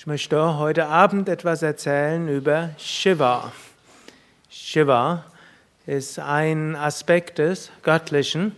Ich 0.00 0.06
möchte 0.06 0.56
heute 0.56 0.86
Abend 0.86 1.28
etwas 1.28 1.60
erzählen 1.60 2.26
über 2.26 2.70
Shiva. 2.78 3.52
Shiva 4.48 5.26
ist 5.84 6.18
ein 6.18 6.74
Aspekt 6.74 7.36
des 7.36 7.70
Göttlichen, 7.82 8.56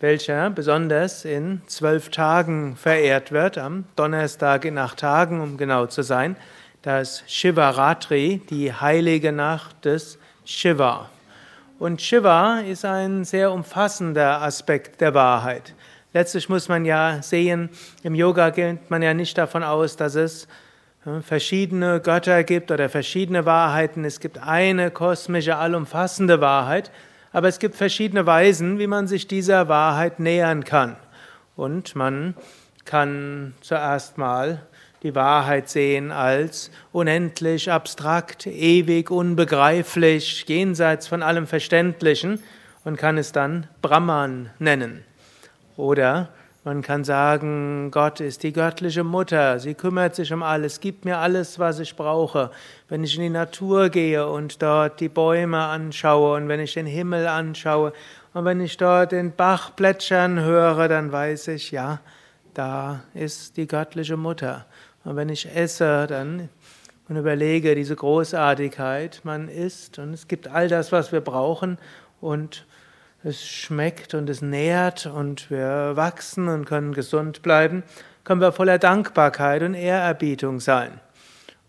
welcher 0.00 0.48
besonders 0.48 1.26
in 1.26 1.60
zwölf 1.66 2.08
Tagen 2.08 2.76
verehrt 2.76 3.30
wird, 3.30 3.58
am 3.58 3.84
Donnerstag 3.94 4.64
in 4.64 4.78
acht 4.78 5.00
Tagen, 5.00 5.42
um 5.42 5.58
genau 5.58 5.84
zu 5.84 6.00
sein. 6.00 6.34
Das 6.80 7.24
Shivaratri, 7.26 8.40
die 8.48 8.72
heilige 8.72 9.32
Nacht 9.32 9.84
des 9.84 10.18
Shiva. 10.46 11.10
Und 11.78 12.00
Shiva 12.00 12.60
ist 12.60 12.86
ein 12.86 13.26
sehr 13.26 13.52
umfassender 13.52 14.40
Aspekt 14.40 15.02
der 15.02 15.12
Wahrheit. 15.12 15.74
Letztlich 16.14 16.48
muss 16.48 16.70
man 16.70 16.86
ja 16.86 17.20
sehen, 17.20 17.68
im 18.02 18.14
Yoga 18.14 18.48
geht 18.48 18.90
man 18.90 19.02
ja 19.02 19.12
nicht 19.12 19.36
davon 19.36 19.62
aus, 19.62 19.96
dass 19.96 20.14
es 20.14 20.48
verschiedene 21.22 22.00
Götter 22.00 22.44
gibt 22.44 22.70
oder 22.70 22.88
verschiedene 22.88 23.46
Wahrheiten. 23.46 24.04
Es 24.04 24.20
gibt 24.20 24.38
eine 24.38 24.90
kosmische, 24.90 25.56
allumfassende 25.56 26.40
Wahrheit, 26.40 26.90
aber 27.32 27.48
es 27.48 27.58
gibt 27.58 27.74
verschiedene 27.74 28.26
Weisen, 28.26 28.78
wie 28.78 28.86
man 28.86 29.06
sich 29.06 29.26
dieser 29.26 29.68
Wahrheit 29.68 30.20
nähern 30.20 30.64
kann. 30.64 30.96
Und 31.56 31.96
man 31.96 32.34
kann 32.84 33.54
zuerst 33.60 34.18
mal 34.18 34.62
die 35.02 35.14
Wahrheit 35.14 35.70
sehen 35.70 36.12
als 36.12 36.70
unendlich, 36.92 37.70
abstrakt, 37.70 38.46
ewig, 38.46 39.10
unbegreiflich, 39.10 40.44
jenseits 40.46 41.08
von 41.08 41.22
allem 41.22 41.46
Verständlichen 41.46 42.42
und 42.84 42.96
kann 42.96 43.16
es 43.16 43.32
dann 43.32 43.66
Brahman 43.80 44.50
nennen. 44.58 45.04
Oder 45.76 46.28
man 46.64 46.82
kann 46.82 47.04
sagen, 47.04 47.90
Gott 47.90 48.20
ist 48.20 48.42
die 48.42 48.52
göttliche 48.52 49.02
Mutter, 49.02 49.58
sie 49.58 49.74
kümmert 49.74 50.14
sich 50.14 50.32
um 50.32 50.42
alles, 50.42 50.80
gibt 50.80 51.04
mir 51.04 51.18
alles, 51.18 51.58
was 51.58 51.78
ich 51.78 51.96
brauche. 51.96 52.50
Wenn 52.88 53.02
ich 53.02 53.16
in 53.16 53.22
die 53.22 53.30
Natur 53.30 53.88
gehe 53.88 54.28
und 54.28 54.60
dort 54.62 55.00
die 55.00 55.08
Bäume 55.08 55.58
anschaue 55.58 56.36
und 56.36 56.48
wenn 56.48 56.60
ich 56.60 56.74
den 56.74 56.86
Himmel 56.86 57.26
anschaue 57.26 57.92
und 58.34 58.44
wenn 58.44 58.60
ich 58.60 58.76
dort 58.76 59.12
den 59.12 59.34
Bach 59.34 59.74
plätschern 59.74 60.40
höre, 60.40 60.88
dann 60.88 61.10
weiß 61.10 61.48
ich, 61.48 61.70
ja, 61.70 62.00
da 62.52 63.04
ist 63.14 63.56
die 63.56 63.66
göttliche 63.66 64.16
Mutter. 64.16 64.66
Und 65.04 65.16
wenn 65.16 65.30
ich 65.30 65.48
esse, 65.54 66.06
dann 66.06 66.50
und 67.10 67.16
überlege 67.16 67.74
diese 67.74 67.96
Großartigkeit, 67.96 69.22
man 69.24 69.48
isst 69.48 69.98
und 69.98 70.14
es 70.14 70.28
gibt 70.28 70.46
all 70.46 70.68
das, 70.68 70.92
was 70.92 71.10
wir 71.10 71.20
brauchen 71.20 71.76
und 72.20 72.66
es 73.22 73.46
schmeckt 73.46 74.14
und 74.14 74.30
es 74.30 74.40
nährt 74.40 75.06
und 75.06 75.50
wir 75.50 75.92
wachsen 75.94 76.48
und 76.48 76.64
können 76.64 76.94
gesund 76.94 77.42
bleiben, 77.42 77.82
können 78.24 78.40
wir 78.40 78.52
voller 78.52 78.78
Dankbarkeit 78.78 79.62
und 79.62 79.74
Ehrerbietung 79.74 80.60
sein. 80.60 81.00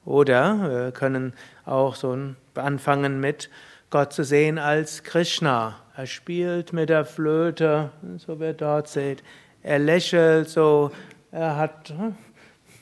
Oder 0.05 0.69
wir 0.69 0.91
können 0.91 1.33
auch 1.65 1.95
so 1.95 2.17
anfangen 2.55 3.19
mit 3.19 3.49
Gott 3.89 4.13
zu 4.13 4.23
sehen 4.23 4.57
als 4.57 5.03
Krishna. 5.03 5.75
Er 5.95 6.07
spielt 6.07 6.73
mit 6.73 6.89
der 6.89 7.05
Flöte, 7.05 7.91
so 8.17 8.39
wie 8.39 8.45
ihr 8.45 8.53
dort 8.53 8.87
seht. 8.87 9.21
Er 9.61 9.79
lächelt 9.79 10.49
so, 10.49 10.91
er 11.31 11.57
hat, 11.57 11.93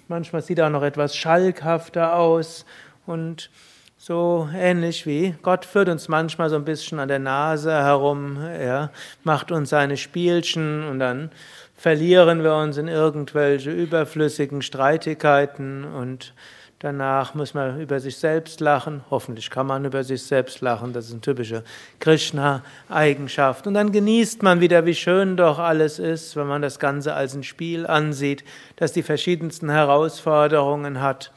manchmal 0.07 0.41
sieht 0.41 0.59
er 0.59 0.67
auch 0.67 0.71
noch 0.71 0.83
etwas 0.83 1.15
schalkhafter 1.15 2.15
aus 2.15 2.65
und 3.05 3.49
so 4.09 4.49
ähnlich 4.55 5.05
wie 5.05 5.35
Gott 5.43 5.65
führt 5.65 5.87
uns 5.87 6.07
manchmal 6.07 6.49
so 6.49 6.55
ein 6.55 6.65
bisschen 6.65 6.97
an 6.97 7.09
der 7.09 7.19
Nase 7.19 7.71
herum, 7.71 8.39
er 8.41 8.89
macht 9.23 9.51
uns 9.51 9.69
seine 9.69 9.97
Spielchen 9.97 10.83
und 10.89 10.97
dann 10.97 11.29
verlieren 11.75 12.41
wir 12.41 12.55
uns 12.55 12.77
in 12.77 12.87
irgendwelche 12.87 13.69
überflüssigen 13.69 14.63
Streitigkeiten 14.63 15.83
und 15.83 16.33
danach 16.79 17.35
muss 17.35 17.53
man 17.53 17.79
über 17.79 17.99
sich 17.99 18.17
selbst 18.17 18.61
lachen. 18.61 19.03
Hoffentlich 19.11 19.51
kann 19.51 19.67
man 19.67 19.85
über 19.85 20.03
sich 20.03 20.23
selbst 20.23 20.61
lachen, 20.61 20.91
das 20.91 21.05
ist 21.05 21.11
eine 21.11 21.21
typische 21.21 21.63
Krishna-Eigenschaft. 21.99 23.67
Und 23.67 23.75
dann 23.75 23.91
genießt 23.91 24.41
man 24.41 24.59
wieder, 24.59 24.87
wie 24.87 24.95
schön 24.95 25.37
doch 25.37 25.59
alles 25.59 25.99
ist, 25.99 26.35
wenn 26.35 26.47
man 26.47 26.63
das 26.63 26.79
Ganze 26.79 27.13
als 27.13 27.35
ein 27.35 27.43
Spiel 27.43 27.85
ansieht, 27.85 28.43
das 28.75 28.91
die 28.91 29.03
verschiedensten 29.03 29.69
Herausforderungen 29.69 30.99
hat. 30.99 31.31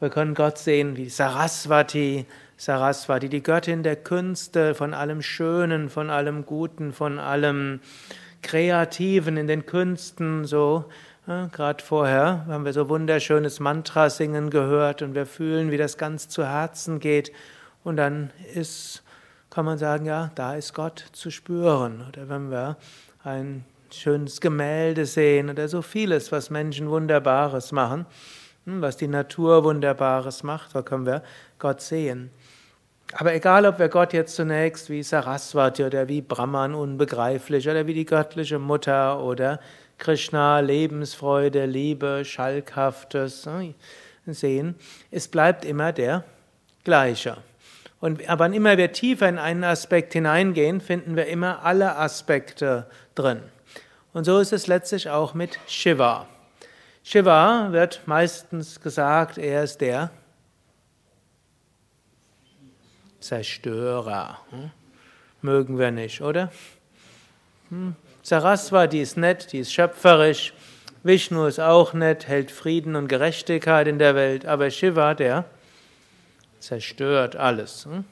Wir 0.00 0.10
können 0.10 0.34
Gott 0.34 0.58
sehen 0.58 0.96
wie 0.96 1.08
Saraswati, 1.08 2.24
Saraswati, 2.56 3.28
die 3.28 3.42
Göttin 3.42 3.82
der 3.82 3.96
Künste, 3.96 4.76
von 4.76 4.94
allem 4.94 5.22
Schönen, 5.22 5.90
von 5.90 6.08
allem 6.08 6.46
Guten, 6.46 6.92
von 6.92 7.18
allem 7.18 7.80
Kreativen 8.40 9.36
in 9.36 9.48
den 9.48 9.66
Künsten, 9.66 10.44
so. 10.44 10.84
Ja, 11.26 11.46
Gerade 11.50 11.82
vorher 11.82 12.46
haben 12.46 12.64
wir 12.64 12.72
so 12.72 12.88
wunderschönes 12.88 13.58
Mantra 13.58 14.08
singen 14.08 14.50
gehört 14.50 15.02
und 15.02 15.16
wir 15.16 15.26
fühlen, 15.26 15.72
wie 15.72 15.76
das 15.76 15.98
ganz 15.98 16.28
zu 16.28 16.46
Herzen 16.46 17.00
geht. 17.00 17.32
Und 17.82 17.96
dann 17.96 18.30
ist, 18.54 19.02
kann 19.50 19.64
man 19.64 19.78
sagen, 19.78 20.06
ja, 20.06 20.30
da 20.36 20.54
ist 20.54 20.74
Gott 20.74 21.04
zu 21.10 21.32
spüren. 21.32 22.04
Oder 22.08 22.28
wenn 22.28 22.52
wir 22.52 22.76
ein 23.24 23.64
schönes 23.92 24.40
Gemälde 24.40 25.06
sehen 25.06 25.50
oder 25.50 25.66
so 25.66 25.82
vieles, 25.82 26.30
was 26.30 26.50
Menschen 26.50 26.88
Wunderbares 26.88 27.72
machen. 27.72 28.06
Hm, 28.68 28.82
was 28.82 28.98
die 28.98 29.08
Natur 29.08 29.64
Wunderbares 29.64 30.42
macht, 30.42 30.74
da 30.74 30.82
können 30.82 31.06
wir 31.06 31.22
Gott 31.58 31.80
sehen. 31.80 32.30
Aber 33.14 33.32
egal, 33.32 33.64
ob 33.64 33.78
wir 33.78 33.88
Gott 33.88 34.12
jetzt 34.12 34.36
zunächst 34.36 34.90
wie 34.90 35.02
Saraswati 35.02 35.84
oder 35.84 36.06
wie 36.06 36.20
Brahman 36.20 36.74
unbegreiflich 36.74 37.66
oder 37.66 37.86
wie 37.86 37.94
die 37.94 38.04
göttliche 38.04 38.58
Mutter 38.58 39.22
oder 39.22 39.58
Krishna 39.96 40.60
Lebensfreude, 40.60 41.64
Liebe, 41.64 42.26
Schalkhaftes 42.26 43.46
hm, 43.46 43.74
sehen, 44.26 44.74
es 45.10 45.28
bleibt 45.28 45.64
immer 45.64 45.94
der 45.94 46.24
gleiche. 46.84 47.38
Und 48.00 48.28
aber 48.28 48.52
immer 48.52 48.76
wir 48.76 48.92
tiefer 48.92 49.30
in 49.30 49.38
einen 49.38 49.64
Aspekt 49.64 50.12
hineingehen, 50.12 50.82
finden 50.82 51.16
wir 51.16 51.24
immer 51.26 51.64
alle 51.64 51.96
Aspekte 51.96 52.86
drin. 53.14 53.40
Und 54.12 54.24
so 54.24 54.38
ist 54.38 54.52
es 54.52 54.66
letztlich 54.66 55.08
auch 55.08 55.32
mit 55.32 55.58
Shiva. 55.66 56.26
Shiva 57.02 57.68
wird 57.70 58.02
meistens 58.06 58.80
gesagt, 58.80 59.38
er 59.38 59.64
ist 59.64 59.80
der 59.80 60.10
Zerstörer. 63.20 64.38
Hm? 64.50 64.70
Mögen 65.42 65.78
wir 65.78 65.90
nicht, 65.90 66.20
oder? 66.20 66.52
Hm? 67.70 67.94
Saraswati 68.22 69.00
ist 69.00 69.16
nett, 69.16 69.52
die 69.52 69.60
ist 69.60 69.72
schöpferisch. 69.72 70.52
Vishnu 71.02 71.46
ist 71.46 71.60
auch 71.60 71.94
nett, 71.94 72.26
hält 72.26 72.50
Frieden 72.50 72.96
und 72.96 73.08
Gerechtigkeit 73.08 73.86
in 73.86 73.98
der 73.98 74.14
Welt. 74.14 74.46
Aber 74.46 74.70
Shiva, 74.70 75.14
der 75.14 75.44
zerstört 76.60 77.36
alles. 77.36 77.86
Hm? 77.86 78.04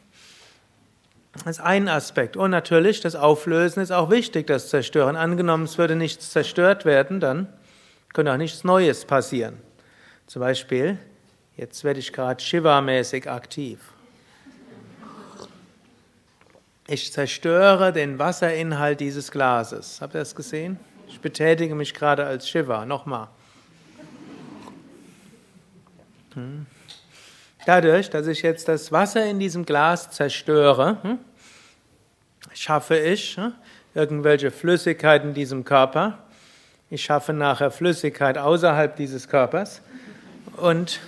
Das 1.33 1.59
ist 1.59 1.61
ein 1.61 1.89
Aspekt. 1.89 2.37
Und 2.37 2.51
natürlich, 2.51 3.01
das 3.01 3.15
Auflösen 3.15 3.81
ist 3.81 3.91
auch 3.91 4.11
wichtig, 4.11 4.47
das 4.47 4.69
Zerstören. 4.69 5.17
Angenommen, 5.17 5.65
es 5.65 5.77
würde 5.77 5.97
nichts 5.97 6.31
zerstört 6.31 6.85
werden, 6.85 7.21
dann 7.21 7.49
könnte 8.17 8.33
auch 8.33 8.39
nichts 8.39 8.65
Neues 8.65 9.05
passieren. 9.05 9.59
Zum 10.27 10.41
Beispiel, 10.41 10.99
jetzt 11.59 11.85
werde 11.85 12.01
ich 12.01 12.15
gerade 12.15 12.43
Shiva-mäßig 12.43 13.29
aktiv. 13.29 13.79
Ich 16.89 17.13
zerstöre 17.13 17.93
den 17.93 18.19
Wasserinhalt 18.19 19.01
dieses 19.01 19.31
Glases. 19.31 20.01
Habt 20.01 20.15
ihr 20.15 20.21
das 20.21 20.35
gesehen? 20.35 20.79
Ich 21.09 21.21
betätige 21.21 21.75
mich 21.75 21.93
gerade 21.93 22.25
als 22.25 22.49
Shiva. 22.49 22.87
Nochmal. 22.87 23.29
Hm. 26.33 26.65
Dadurch, 27.67 28.09
dass 28.09 28.27
ich 28.29 28.41
jetzt 28.41 28.67
das 28.67 28.93
Wasser 28.93 29.27
in 29.27 29.39
diesem 29.39 29.67
Glas 29.67 30.11
zerstöre, 30.11 31.03
hm, 31.03 31.19
schaffe 32.55 32.97
ich 32.97 33.37
hm, 33.37 33.53
irgendwelche 33.95 34.51
Flüssigkeit 34.51 35.23
in 35.23 35.35
diesem 35.35 35.65
Körper, 35.65 36.26
ich 36.91 37.05
schaffe 37.05 37.33
nachher 37.33 37.71
Flüssigkeit 37.71 38.39
außerhalb 38.39 38.97
dieses 38.97 39.29
Körpers 39.29 39.83
und 40.57 41.01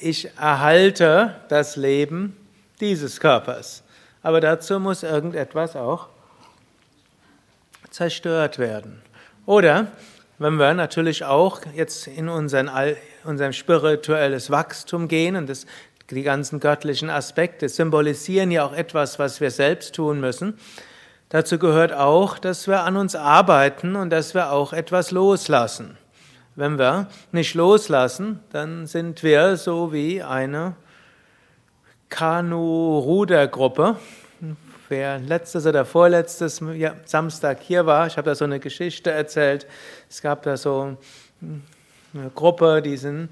ich 0.00 0.30
erhalte 0.36 1.36
das 1.48 1.76
Leben 1.76 2.36
dieses 2.80 3.20
Körpers. 3.20 3.82
Aber 4.22 4.40
dazu 4.40 4.80
muss 4.80 5.02
irgendetwas 5.02 5.76
auch 5.76 6.08
zerstört 7.90 8.58
werden. 8.58 9.00
Oder 9.46 9.86
wenn 10.38 10.56
wir 10.56 10.74
natürlich 10.74 11.24
auch 11.24 11.60
jetzt 11.74 12.08
in 12.08 12.28
unseren, 12.28 12.70
unserem 13.24 13.52
spirituelles 13.52 14.50
Wachstum 14.50 15.08
gehen 15.08 15.36
und 15.36 15.48
das, 15.48 15.66
die 16.10 16.22
ganzen 16.22 16.60
göttlichen 16.60 17.08
Aspekte 17.08 17.68
symbolisieren 17.68 18.50
ja 18.50 18.66
auch 18.66 18.72
etwas, 18.72 19.18
was 19.18 19.40
wir 19.40 19.50
selbst 19.50 19.94
tun 19.94 20.20
müssen, 20.20 20.58
Dazu 21.28 21.58
gehört 21.58 21.92
auch, 21.92 22.38
dass 22.38 22.68
wir 22.68 22.84
an 22.84 22.96
uns 22.96 23.16
arbeiten 23.16 23.96
und 23.96 24.10
dass 24.10 24.34
wir 24.34 24.52
auch 24.52 24.72
etwas 24.72 25.10
loslassen. 25.10 25.98
Wenn 26.54 26.78
wir 26.78 27.08
nicht 27.32 27.54
loslassen, 27.54 28.40
dann 28.52 28.86
sind 28.86 29.22
wir 29.22 29.56
so 29.56 29.92
wie 29.92 30.22
eine 30.22 30.76
Kanu-Rudergruppe. 32.08 33.96
Wer 34.88 35.18
letztes 35.18 35.66
oder 35.66 35.84
vorletztes 35.84 36.62
Samstag 37.04 37.60
hier 37.60 37.86
war, 37.86 38.06
ich 38.06 38.16
habe 38.16 38.30
da 38.30 38.34
so 38.36 38.44
eine 38.44 38.60
Geschichte 38.60 39.10
erzählt. 39.10 39.66
Es 40.08 40.22
gab 40.22 40.44
da 40.44 40.56
so 40.56 40.96
eine 42.14 42.30
Gruppe, 42.30 42.80
die 42.82 42.96
sind 42.96 43.30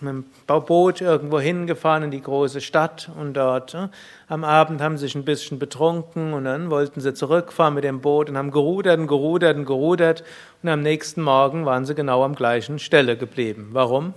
mit 0.00 0.10
dem 0.14 0.24
Boot 0.64 1.00
irgendwo 1.00 1.40
hingefahren 1.40 2.04
in 2.04 2.10
die 2.10 2.20
große 2.20 2.60
Stadt 2.60 3.10
und 3.18 3.34
dort 3.34 3.74
äh, 3.74 3.88
am 4.28 4.44
Abend 4.44 4.80
haben 4.80 4.96
sie 4.96 5.06
sich 5.06 5.14
ein 5.14 5.24
bisschen 5.24 5.58
betrunken 5.58 6.32
und 6.32 6.44
dann 6.44 6.70
wollten 6.70 7.00
sie 7.00 7.14
zurückfahren 7.14 7.74
mit 7.74 7.84
dem 7.84 8.00
Boot 8.00 8.30
und 8.30 8.36
haben 8.36 8.50
gerudert 8.50 8.98
und 8.98 9.06
gerudert 9.06 9.56
und 9.56 9.64
gerudert 9.64 10.24
und 10.62 10.68
am 10.68 10.82
nächsten 10.82 11.22
Morgen 11.22 11.66
waren 11.66 11.84
sie 11.84 11.94
genau 11.94 12.24
am 12.24 12.34
gleichen 12.34 12.78
Stelle 12.78 13.16
geblieben. 13.16 13.70
Warum? 13.72 14.14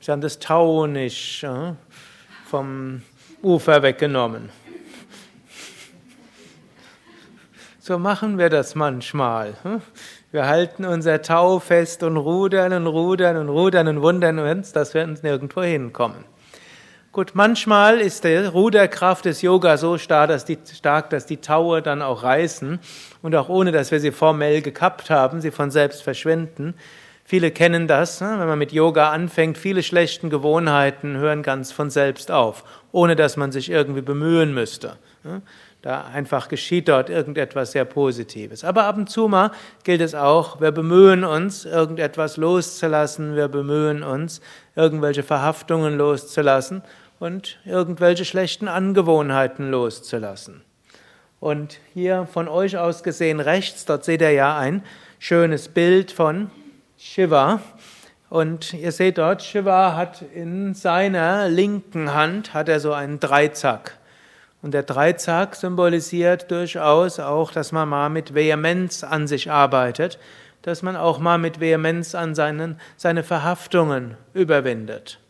Sie 0.00 0.12
haben 0.12 0.20
das 0.20 0.38
Tau 0.38 0.86
nicht 0.86 1.42
äh, 1.42 1.74
vom 2.46 3.02
Ufer 3.42 3.82
weggenommen. 3.82 4.50
So 7.80 7.98
machen 7.98 8.36
wir 8.36 8.50
das 8.50 8.74
manchmal. 8.74 9.56
Hm? 9.62 9.80
Wir 10.30 10.46
halten 10.46 10.84
unser 10.84 11.22
Tau 11.22 11.58
fest 11.58 12.02
und 12.02 12.18
rudern 12.18 12.74
und 12.74 12.86
rudern 12.86 13.38
und 13.38 13.48
rudern 13.48 13.88
und 13.88 14.02
wundern 14.02 14.38
uns, 14.38 14.72
dass 14.72 14.92
wir 14.92 15.02
uns 15.04 15.22
nirgendwo 15.22 15.62
hinkommen. 15.62 16.22
Gut, 17.12 17.30
manchmal 17.32 17.98
ist 17.98 18.24
die 18.24 18.36
Ruderkraft 18.36 19.24
des 19.24 19.40
Yoga 19.40 19.78
so 19.78 19.96
stark 19.96 20.28
dass, 20.28 20.44
die, 20.44 20.58
stark, 20.70 21.08
dass 21.08 21.24
die 21.24 21.38
Taue 21.38 21.80
dann 21.80 22.02
auch 22.02 22.24
reißen 22.24 22.78
und 23.22 23.34
auch 23.34 23.48
ohne, 23.48 23.72
dass 23.72 23.90
wir 23.90 24.00
sie 24.00 24.12
formell 24.12 24.60
gekappt 24.60 25.08
haben, 25.08 25.40
sie 25.40 25.50
von 25.50 25.70
selbst 25.70 26.02
verschwinden. 26.02 26.74
Viele 27.24 27.50
kennen 27.50 27.88
das, 27.88 28.20
ne? 28.20 28.36
wenn 28.38 28.48
man 28.48 28.58
mit 28.58 28.72
Yoga 28.72 29.10
anfängt, 29.10 29.56
viele 29.56 29.82
schlechten 29.82 30.28
Gewohnheiten 30.28 31.16
hören 31.16 31.42
ganz 31.42 31.72
von 31.72 31.88
selbst 31.88 32.30
auf, 32.30 32.64
ohne 32.92 33.16
dass 33.16 33.38
man 33.38 33.50
sich 33.50 33.70
irgendwie 33.70 34.02
bemühen 34.02 34.52
müsste. 34.52 34.98
Da 35.82 36.06
einfach 36.06 36.48
geschieht 36.48 36.88
dort 36.88 37.08
irgendetwas 37.08 37.72
sehr 37.72 37.84
Positives. 37.84 38.64
Aber 38.64 38.84
ab 38.84 38.96
und 38.96 39.08
zu 39.08 39.28
mal 39.28 39.52
gilt 39.84 40.00
es 40.00 40.14
auch, 40.14 40.60
wir 40.60 40.72
bemühen 40.72 41.22
uns, 41.22 41.64
irgendetwas 41.64 42.36
loszulassen, 42.36 43.36
wir 43.36 43.46
bemühen 43.46 44.02
uns, 44.02 44.40
irgendwelche 44.74 45.22
Verhaftungen 45.22 45.96
loszulassen 45.96 46.82
und 47.20 47.58
irgendwelche 47.64 48.24
schlechten 48.24 48.66
Angewohnheiten 48.66 49.70
loszulassen. 49.70 50.62
Und 51.40 51.78
hier 51.94 52.26
von 52.26 52.48
euch 52.48 52.76
aus 52.78 53.04
gesehen 53.04 53.38
rechts, 53.38 53.84
dort 53.84 54.04
seht 54.04 54.20
ihr 54.20 54.32
ja 54.32 54.58
ein 54.58 54.82
schönes 55.20 55.68
Bild 55.68 56.10
von 56.10 56.50
Shiva. 56.96 57.60
Und 58.28 58.74
ihr 58.74 58.90
seht 58.90 59.18
dort, 59.18 59.42
Shiva 59.42 59.94
hat 59.94 60.22
in 60.34 60.74
seiner 60.74 61.48
linken 61.48 62.12
Hand 62.12 62.52
hat 62.52 62.68
er 62.68 62.80
so 62.80 62.92
einen 62.92 63.20
Dreizack. 63.20 63.98
Und 64.60 64.74
der 64.74 64.82
Dreizack 64.82 65.54
symbolisiert 65.54 66.50
durchaus 66.50 67.20
auch, 67.20 67.52
dass 67.52 67.70
man 67.70 67.88
mal 67.88 68.08
mit 68.08 68.34
Vehemenz 68.34 69.04
an 69.04 69.28
sich 69.28 69.50
arbeitet, 69.50 70.18
dass 70.62 70.82
man 70.82 70.96
auch 70.96 71.20
mal 71.20 71.38
mit 71.38 71.60
Vehemenz 71.60 72.14
an 72.14 72.34
seinen, 72.34 72.80
seine 72.96 73.22
Verhaftungen 73.22 74.16
überwindet. 74.34 75.20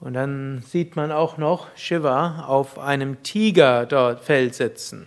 Und 0.00 0.14
dann 0.14 0.62
sieht 0.66 0.96
man 0.96 1.12
auch 1.12 1.36
noch 1.36 1.68
Shiva 1.76 2.44
auf 2.46 2.78
einem 2.78 3.22
Tiger 3.22 3.86
dort 3.86 4.20
Feld 4.20 4.54
sitzen. 4.54 5.06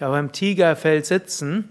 Auf 0.00 0.12
einem 0.12 0.30
Tigerfell 0.30 1.04
sitzen 1.04 1.70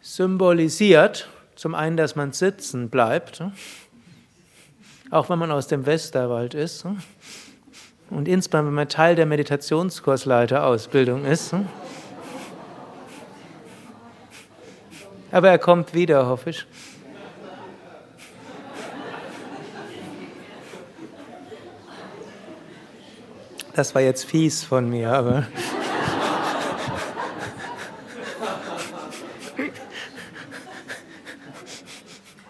symbolisiert 0.00 1.28
zum 1.56 1.74
einen, 1.74 1.96
dass 1.96 2.14
man 2.14 2.32
sitzen 2.32 2.88
bleibt, 2.90 3.42
auch 5.10 5.28
wenn 5.28 5.38
man 5.38 5.50
aus 5.50 5.66
dem 5.66 5.86
Westerwald 5.86 6.54
ist 6.54 6.86
und 8.14 8.28
insbesondere 8.28 8.68
wenn 8.68 8.74
man 8.74 8.88
Teil 8.88 9.16
der 9.16 9.26
Meditationskursleiterausbildung 9.26 11.24
ist. 11.24 11.52
Hm? 11.52 11.66
Aber 15.32 15.48
er 15.48 15.58
kommt 15.58 15.92
wieder, 15.94 16.26
hoffe 16.28 16.50
ich. 16.50 16.64
Das 23.74 23.96
war 23.96 24.02
jetzt 24.02 24.26
fies 24.26 24.62
von 24.62 24.88
mir, 24.88 25.10
aber. 25.10 25.48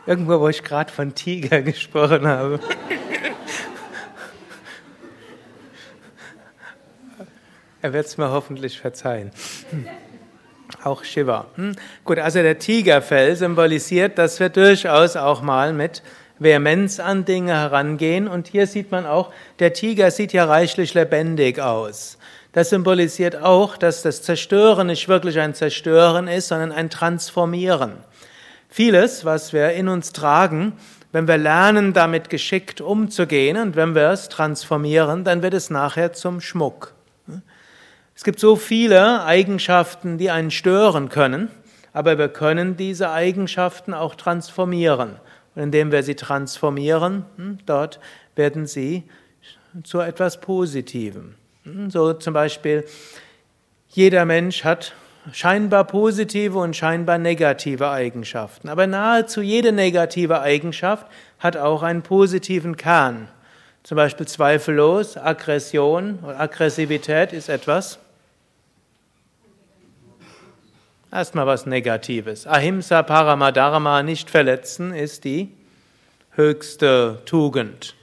Irgendwo, 0.06 0.38
wo 0.40 0.48
ich 0.48 0.62
gerade 0.62 0.92
von 0.92 1.14
Tiger 1.14 1.62
gesprochen 1.72 2.28
habe. 2.28 2.60
Er 7.84 7.92
wird 7.92 8.06
es 8.06 8.16
mir 8.16 8.30
hoffentlich 8.30 8.80
verzeihen. 8.80 9.30
Auch 10.84 11.04
Shiva. 11.04 11.48
Hm? 11.56 11.76
Gut, 12.02 12.18
also 12.18 12.40
der 12.40 12.58
Tigerfell 12.58 13.36
symbolisiert, 13.36 14.16
dass 14.16 14.40
wir 14.40 14.48
durchaus 14.48 15.16
auch 15.16 15.42
mal 15.42 15.74
mit 15.74 16.02
Vehemenz 16.38 16.98
an 16.98 17.26
Dinge 17.26 17.52
herangehen. 17.52 18.26
Und 18.26 18.48
hier 18.48 18.66
sieht 18.66 18.90
man 18.90 19.04
auch, 19.04 19.34
der 19.58 19.74
Tiger 19.74 20.10
sieht 20.10 20.32
ja 20.32 20.46
reichlich 20.46 20.94
lebendig 20.94 21.60
aus. 21.60 22.16
Das 22.52 22.70
symbolisiert 22.70 23.36
auch, 23.36 23.76
dass 23.76 24.00
das 24.00 24.22
Zerstören 24.22 24.86
nicht 24.86 25.08
wirklich 25.08 25.38
ein 25.38 25.52
Zerstören 25.52 26.26
ist, 26.26 26.48
sondern 26.48 26.72
ein 26.72 26.88
Transformieren. 26.88 27.98
Vieles, 28.70 29.26
was 29.26 29.52
wir 29.52 29.72
in 29.72 29.88
uns 29.88 30.14
tragen, 30.14 30.72
wenn 31.12 31.28
wir 31.28 31.36
lernen, 31.36 31.92
damit 31.92 32.30
geschickt 32.30 32.80
umzugehen 32.80 33.58
und 33.58 33.76
wenn 33.76 33.94
wir 33.94 34.08
es 34.08 34.30
transformieren, 34.30 35.22
dann 35.24 35.42
wird 35.42 35.52
es 35.52 35.68
nachher 35.68 36.14
zum 36.14 36.40
Schmuck. 36.40 36.93
Es 38.16 38.22
gibt 38.22 38.38
so 38.38 38.54
viele 38.54 39.24
Eigenschaften, 39.24 40.18
die 40.18 40.30
einen 40.30 40.52
stören 40.52 41.08
können, 41.08 41.50
aber 41.92 42.16
wir 42.16 42.28
können 42.28 42.76
diese 42.76 43.10
Eigenschaften 43.10 43.92
auch 43.92 44.14
transformieren. 44.14 45.16
Und 45.54 45.62
indem 45.62 45.90
wir 45.90 46.02
sie 46.02 46.14
transformieren, 46.14 47.24
hm, 47.36 47.58
dort 47.66 48.00
werden 48.36 48.66
sie 48.66 49.04
zu 49.82 50.00
etwas 50.00 50.40
Positivem. 50.40 51.34
Hm, 51.64 51.90
so 51.90 52.12
zum 52.12 52.34
Beispiel, 52.34 52.84
jeder 53.88 54.24
Mensch 54.24 54.64
hat 54.64 54.94
scheinbar 55.32 55.84
positive 55.84 56.58
und 56.58 56.76
scheinbar 56.76 57.18
negative 57.18 57.90
Eigenschaften. 57.90 58.68
Aber 58.68 58.86
nahezu 58.86 59.40
jede 59.40 59.72
negative 59.72 60.40
Eigenschaft 60.40 61.06
hat 61.38 61.56
auch 61.56 61.82
einen 61.82 62.02
positiven 62.02 62.76
Kern. 62.76 63.28
Zum 63.82 63.96
Beispiel 63.96 64.26
zweifellos, 64.26 65.16
Aggression 65.16 66.18
oder 66.22 66.40
Aggressivität 66.40 67.32
ist 67.32 67.48
etwas, 67.48 67.98
Erstmal 71.14 71.46
was 71.46 71.64
Negatives. 71.64 72.44
Ahimsa 72.44 73.04
Paramadharma, 73.04 74.02
nicht 74.02 74.30
verletzen, 74.30 74.92
ist 74.92 75.22
die 75.22 75.48
höchste 76.32 77.20
Tugend. 77.24 77.94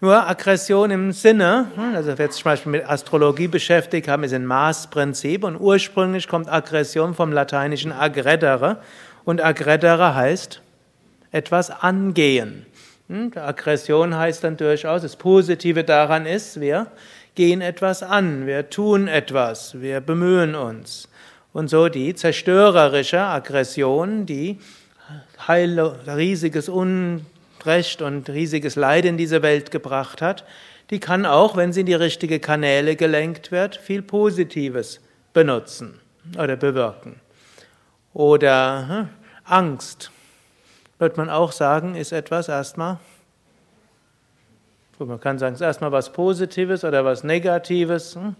Nur 0.00 0.28
Aggression 0.28 0.92
im 0.92 1.10
Sinne, 1.10 1.66
also 1.92 2.16
wer 2.16 2.26
jetzt 2.26 2.36
zum 2.36 2.44
Beispiel 2.44 2.70
mit 2.70 2.88
Astrologie 2.88 3.48
beschäftigt 3.48 4.06
haben, 4.06 4.22
ist 4.22 4.32
ein 4.32 4.46
Maßprinzip 4.46 5.42
und 5.42 5.56
ursprünglich 5.56 6.28
kommt 6.28 6.48
Aggression 6.48 7.14
vom 7.14 7.32
lateinischen 7.32 7.90
aggredere 7.90 8.76
und 9.24 9.42
aggredere 9.42 10.14
heißt 10.14 10.62
etwas 11.32 11.68
angehen. 11.82 12.64
Hm, 13.08 13.32
Aggression 13.34 14.16
heißt 14.16 14.44
dann 14.44 14.56
durchaus, 14.56 15.02
das 15.02 15.16
Positive 15.16 15.82
daran 15.82 16.26
ist, 16.26 16.60
wir 16.60 16.86
gehen 17.34 17.60
etwas 17.60 18.04
an, 18.04 18.46
wir 18.46 18.70
tun 18.70 19.08
etwas, 19.08 19.80
wir 19.80 20.00
bemühen 20.00 20.54
uns 20.54 21.08
und 21.58 21.68
so 21.68 21.88
die 21.88 22.14
zerstörerische 22.14 23.20
Aggression, 23.20 24.26
die 24.26 24.60
riesiges 25.48 26.68
Unrecht 26.68 28.00
und 28.00 28.30
riesiges 28.30 28.76
Leid 28.76 29.04
in 29.04 29.16
diese 29.16 29.42
Welt 29.42 29.72
gebracht 29.72 30.22
hat, 30.22 30.44
die 30.90 31.00
kann 31.00 31.26
auch, 31.26 31.56
wenn 31.56 31.72
sie 31.72 31.80
in 31.80 31.86
die 31.86 31.94
richtige 31.94 32.38
Kanäle 32.38 32.94
gelenkt 32.94 33.50
wird, 33.50 33.74
viel 33.74 34.02
Positives 34.02 35.00
benutzen 35.32 35.98
oder 36.38 36.54
bewirken. 36.54 37.20
Oder 38.14 38.88
hm, 38.88 39.08
Angst, 39.42 40.12
wird 41.00 41.16
man 41.16 41.28
auch 41.28 41.50
sagen, 41.50 41.96
ist 41.96 42.12
etwas 42.12 42.48
erstmal, 42.48 43.00
man 45.00 45.20
kann 45.20 45.40
sagen, 45.40 45.54
es 45.54 45.60
ist 45.60 45.64
erstmal 45.64 45.90
was 45.90 46.12
Positives 46.12 46.84
oder 46.84 47.04
was 47.04 47.24
Negatives. 47.24 48.14
Hm? 48.14 48.36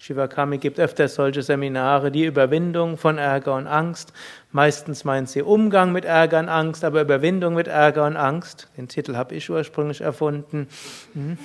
Shivakami 0.00 0.56
gibt 0.56 0.80
öfters 0.80 1.14
solche 1.14 1.42
Seminare, 1.42 2.10
die 2.10 2.24
Überwindung 2.24 2.96
von 2.96 3.18
Ärger 3.18 3.54
und 3.54 3.66
Angst. 3.66 4.14
Meistens 4.50 5.04
meint 5.04 5.28
sie 5.28 5.42
Umgang 5.42 5.92
mit 5.92 6.06
Ärger 6.06 6.38
und 6.38 6.48
Angst, 6.48 6.84
aber 6.84 7.02
Überwindung 7.02 7.52
mit 7.52 7.68
Ärger 7.68 8.06
und 8.06 8.16
Angst. 8.16 8.68
Den 8.78 8.88
Titel 8.88 9.14
habe 9.14 9.34
ich 9.34 9.50
ursprünglich 9.50 10.00
erfunden. 10.00 10.68
Hm? 11.12 11.36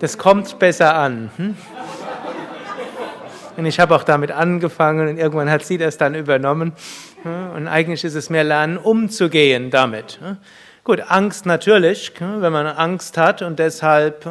Das 0.00 0.18
kommt 0.18 0.58
besser 0.58 0.96
an. 0.96 1.30
Hm? 1.36 1.56
Und 3.56 3.66
ich 3.66 3.78
habe 3.78 3.94
auch 3.94 4.02
damit 4.02 4.32
angefangen 4.32 5.08
und 5.10 5.18
irgendwann 5.18 5.48
hat 5.48 5.64
sie 5.64 5.78
das 5.78 5.98
dann 5.98 6.16
übernommen. 6.16 6.72
Hm? 7.22 7.50
Und 7.54 7.68
eigentlich 7.68 8.02
ist 8.02 8.16
es 8.16 8.28
mehr 8.28 8.42
Lernen, 8.42 8.76
umzugehen 8.76 9.70
damit. 9.70 10.18
Gut, 10.84 11.00
Angst 11.08 11.46
natürlich, 11.46 12.12
wenn 12.18 12.52
man 12.52 12.66
Angst 12.66 13.16
hat 13.16 13.40
und 13.40 13.58
deshalb 13.58 14.28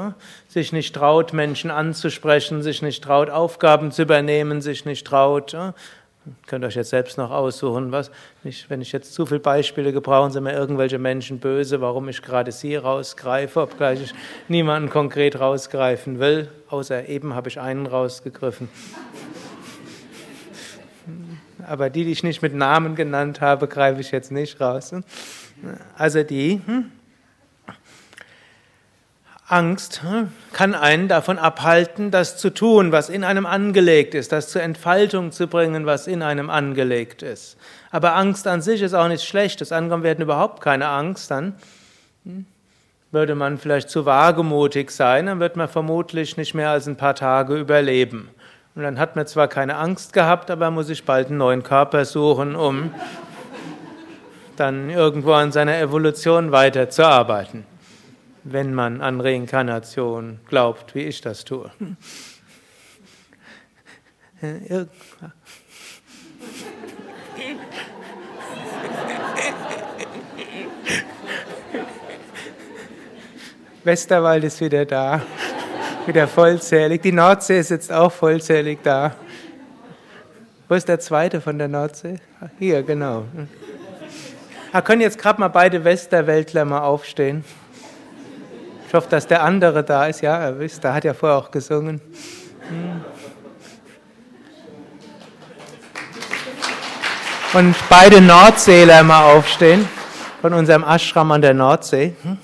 sich 0.54 0.72
nicht 0.72 0.96
traut, 0.96 1.34
Menschen 1.34 1.72
anzusprechen, 1.72 2.62
sich 2.62 2.82
nicht 2.82 3.04
traut, 3.04 3.30
Aufgaben 3.30 3.92
zu 3.92 4.04
übernehmen, 4.04 4.62
sich 4.62 4.86
nicht 4.86 5.06
traut, 5.06 5.56
Könnt 6.48 6.64
euch 6.64 6.76
jetzt 6.76 6.92
selbst 6.92 7.18
noch 7.18 7.32
aussuchen, 7.32 7.92
was. 7.92 8.10
Nicht, 8.44 8.70
wenn 8.70 8.82
ich 8.82 8.94
jetzt 8.94 9.14
zu 9.14 9.26
viele 9.26 9.42
Beispiele 9.42 9.92
gebrauche, 9.92 10.32
sind 10.32 10.44
mir 10.44 10.54
irgendwelche 10.54 10.98
Menschen 10.98 11.40
böse, 11.40 11.82
warum 11.82 12.08
ich 12.08 12.22
gerade 12.22 12.54
sie 12.54 12.78
rausgreife, 12.78 13.62
obgleich 13.62 14.02
ich 14.02 14.14
niemanden 14.48 14.90
konkret 14.90 15.38
rausgreifen 15.40 16.20
will. 16.20 16.48
Außer 16.70 17.10
eben 17.10 17.36
habe 17.36 17.50
ich 17.50 17.60
einen 17.60 17.88
rausgegriffen. 17.88 18.70
Aber 21.68 21.90
die, 21.90 22.06
die 22.06 22.12
ich 22.12 22.24
nicht 22.24 22.42
mit 22.42 22.54
Namen 22.54 22.96
genannt 22.96 23.42
habe, 23.42 23.68
greife 23.68 24.00
ich 24.00 24.12
jetzt 24.12 24.32
nicht 24.32 24.62
raus. 24.62 24.94
Also 25.98 26.24
die. 26.24 26.62
Hm? 26.66 26.92
Angst 29.48 30.02
hm, 30.04 30.32
kann 30.54 30.74
einen 30.74 31.10
davon 31.10 31.38
abhalten, 31.38 32.12
das 32.12 32.38
zu 32.38 32.50
tun, 32.50 32.94
was 32.94 33.10
in 33.10 33.26
einem 33.26 33.46
angelegt 33.46 34.16
ist, 34.16 34.32
das 34.32 34.48
zur 34.48 34.62
Entfaltung 34.62 35.34
zu 35.34 35.48
bringen, 35.48 35.86
was 35.86 36.08
in 36.08 36.22
einem 36.22 36.50
angelegt 36.50 37.24
ist. 37.24 37.58
Aber 37.92 38.16
Angst 38.16 38.48
an 38.48 38.62
sich 38.62 38.82
ist 38.82 38.94
auch 38.94 39.08
nichts 39.08 39.26
Schlechtes. 39.26 39.74
Angenommen 39.74 40.04
werden 40.04 40.22
überhaupt 40.22 40.62
keine 40.62 40.88
Angst, 40.88 41.30
dann 41.30 41.56
hm, 42.24 42.46
würde 43.12 43.36
man 43.36 43.58
vielleicht 43.58 43.90
zu 43.90 44.06
wagemutig 44.06 44.92
sein, 44.92 45.26
dann 45.26 45.40
wird 45.42 45.58
man 45.58 45.68
vermutlich 45.68 46.38
nicht 46.38 46.54
mehr 46.54 46.70
als 46.70 46.88
ein 46.88 46.96
paar 46.96 47.16
Tage 47.16 47.56
überleben. 47.60 48.30
Und 48.76 48.84
dann 48.84 48.98
hat 48.98 49.18
man 49.18 49.28
zwar 49.28 49.50
keine 49.50 49.76
Angst 49.76 50.14
gehabt, 50.14 50.52
aber 50.52 50.72
muss 50.72 50.88
sich 50.88 51.04
bald 51.04 51.28
einen 51.28 51.38
neuen 51.38 51.64
Körper 51.64 52.06
suchen, 52.06 52.56
um 52.56 52.94
dann 54.56 54.90
irgendwo 54.90 55.34
an 55.34 55.52
seiner 55.52 55.78
Evolution 55.78 56.52
weiterzuarbeiten 56.52 57.73
wenn 58.44 58.74
man 58.74 59.02
an 59.02 59.22
Reinkarnation 59.22 60.40
glaubt, 60.48 60.96
wie 60.96 61.04
ich 61.04 61.22
das 61.22 61.46
tue. 61.46 61.72
Westerwald 73.84 74.44
ist 74.46 74.62
wieder 74.62 74.86
da, 74.86 75.22
wieder 76.06 76.28
vollzählig. 76.28 77.02
Die 77.02 77.12
Nordsee 77.12 77.60
ist 77.60 77.70
jetzt 77.70 77.92
auch 77.92 78.12
vollzählig 78.12 78.80
da. 78.84 79.16
Wo 80.70 80.76
ist 80.76 80.88
der 80.88 81.00
zweite 81.00 81.42
von 81.42 81.58
der 81.58 81.68
Nordsee? 81.68 82.16
Hier, 82.60 82.84
genau. 82.84 83.26
Da 84.72 84.82
können 84.82 85.02
jetzt 85.02 85.18
gerade 85.18 85.40
mal 85.40 85.50
beide 85.50 85.84
Westerweltler 85.84 86.66
mal 86.66 86.82
aufstehen. 86.82 87.44
Ich 88.94 88.96
hoffe, 88.96 89.10
dass 89.10 89.26
der 89.26 89.42
andere 89.42 89.84
da 89.84 90.06
ist. 90.06 90.22
Ja, 90.22 90.38
er 90.38 90.60
wisst, 90.60 90.84
da 90.84 90.94
hat 90.94 91.04
ja 91.04 91.16
vorher 91.16 91.40
auch 91.40 91.50
gesungen. 91.50 92.00
Hm. 92.70 93.02
Und 97.56 97.76
beide 97.90 98.22
Nordseeler 98.22 99.02
mal 99.02 99.34
aufstehen 99.34 99.90
von 100.42 100.54
unserem 100.54 100.84
Ashram 100.84 101.32
an 101.32 101.42
der 101.42 101.56
Nordsee. 101.56 102.14
Hm. 102.22 102.38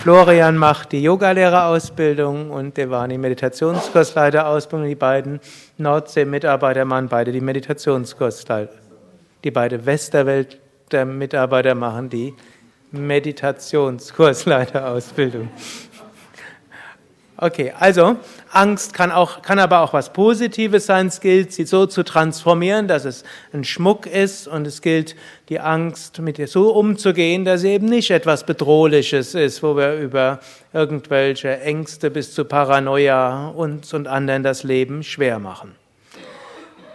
Florian 0.00 0.56
macht 0.56 0.90
die 0.90 1.04
Yogalehrerausbildung 1.04 2.50
und 2.50 2.76
Devani 2.76 3.18
Meditationskursleiterausbildung. 3.18 4.88
Die 4.88 4.96
beiden 4.96 5.38
Nordsee-Mitarbeiter 5.76 6.84
machen 6.84 7.06
beide 7.06 7.30
die 7.30 7.40
Meditationskursleiter. 7.40 8.74
Die 9.44 9.52
beiden 9.52 9.86
Westerwelt 9.86 10.58
der 10.88 11.04
Mitarbeiter 11.04 11.74
machen 11.74 12.10
die 12.10 12.34
Meditationskursleiterausbildung. 12.92 15.48
Okay, 17.40 17.72
also 17.78 18.16
Angst 18.50 18.94
kann, 18.94 19.12
auch, 19.12 19.42
kann 19.42 19.60
aber 19.60 19.82
auch 19.82 19.92
was 19.92 20.12
Positives 20.12 20.86
sein. 20.86 21.06
Es 21.06 21.20
gilt, 21.20 21.52
sie 21.52 21.66
so 21.66 21.86
zu 21.86 22.02
transformieren, 22.02 22.88
dass 22.88 23.04
es 23.04 23.22
ein 23.52 23.62
Schmuck 23.62 24.06
ist 24.06 24.48
und 24.48 24.66
es 24.66 24.82
gilt, 24.82 25.14
die 25.48 25.60
Angst 25.60 26.18
mit 26.18 26.40
ihr 26.40 26.48
so 26.48 26.74
umzugehen, 26.74 27.44
dass 27.44 27.60
sie 27.60 27.68
eben 27.68 27.86
nicht 27.86 28.10
etwas 28.10 28.44
Bedrohliches 28.44 29.36
ist, 29.36 29.62
wo 29.62 29.76
wir 29.76 30.00
über 30.00 30.40
irgendwelche 30.72 31.60
Ängste 31.60 32.10
bis 32.10 32.34
zu 32.34 32.44
Paranoia 32.44 33.50
uns 33.50 33.94
und 33.94 34.08
anderen 34.08 34.42
das 34.42 34.64
Leben 34.64 35.04
schwer 35.04 35.38
machen. 35.38 35.77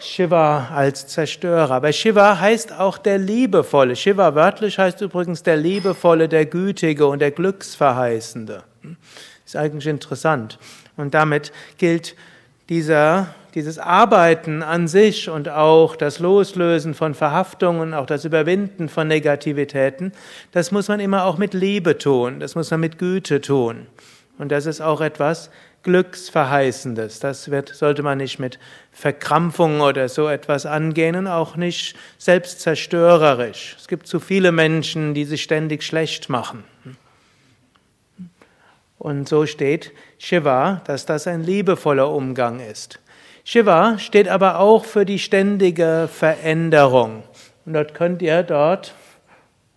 Shiva 0.05 0.69
als 0.73 1.07
Zerstörer. 1.07 1.71
Aber 1.71 1.91
Shiva 1.91 2.39
heißt 2.39 2.73
auch 2.73 2.97
der 2.97 3.17
Liebevolle. 3.17 3.95
Shiva 3.95 4.35
wörtlich 4.35 4.77
heißt 4.77 5.01
übrigens 5.01 5.43
der 5.43 5.57
Liebevolle, 5.57 6.27
der 6.27 6.45
Gütige 6.45 7.07
und 7.07 7.19
der 7.19 7.31
Glücksverheißende. 7.31 8.63
Ist 9.45 9.55
eigentlich 9.55 9.87
interessant. 9.87 10.59
Und 10.97 11.13
damit 11.13 11.51
gilt 11.77 12.15
dieser, 12.69 13.33
dieses 13.55 13.79
Arbeiten 13.79 14.63
an 14.63 14.87
sich 14.87 15.29
und 15.29 15.49
auch 15.49 15.95
das 15.95 16.19
Loslösen 16.19 16.93
von 16.93 17.13
Verhaftungen, 17.13 17.93
auch 17.93 18.05
das 18.05 18.25
Überwinden 18.25 18.89
von 18.89 19.07
Negativitäten, 19.07 20.11
das 20.51 20.71
muss 20.71 20.87
man 20.87 20.99
immer 20.99 21.25
auch 21.25 21.37
mit 21.37 21.53
Liebe 21.53 21.97
tun, 21.97 22.39
das 22.39 22.55
muss 22.55 22.71
man 22.71 22.79
mit 22.79 22.97
Güte 22.99 23.41
tun. 23.41 23.87
Und 24.37 24.51
das 24.51 24.65
ist 24.65 24.81
auch 24.81 25.01
etwas, 25.01 25.49
Glücksverheißendes. 25.83 27.19
Das 27.19 27.51
wird, 27.51 27.69
sollte 27.69 28.03
man 28.03 28.17
nicht 28.17 28.39
mit 28.39 28.57
Verkrampfung 28.91 29.81
oder 29.81 30.09
so 30.09 30.27
etwas 30.27 30.65
angehen 30.65 31.15
und 31.15 31.27
auch 31.27 31.55
nicht 31.55 31.95
selbstzerstörerisch. 32.17 33.75
Es 33.79 33.87
gibt 33.87 34.07
zu 34.07 34.19
viele 34.19 34.51
Menschen, 34.51 35.13
die 35.13 35.25
sich 35.25 35.43
ständig 35.43 35.83
schlecht 35.83 36.29
machen. 36.29 36.63
Und 38.97 39.27
so 39.27 39.45
steht 39.45 39.91
Shiva, 40.17 40.81
dass 40.85 41.05
das 41.05 41.27
ein 41.27 41.43
liebevoller 41.43 42.09
Umgang 42.09 42.61
ist. 42.61 42.99
Shiva 43.43 43.99
steht 43.99 44.29
aber 44.29 44.59
auch 44.59 44.85
für 44.85 45.05
die 45.05 45.19
ständige 45.19 46.07
Veränderung. 46.09 47.23
Und 47.65 47.73
dort 47.73 47.93
könnt 47.93 48.21
ihr 48.21 48.43
dort 48.43 48.95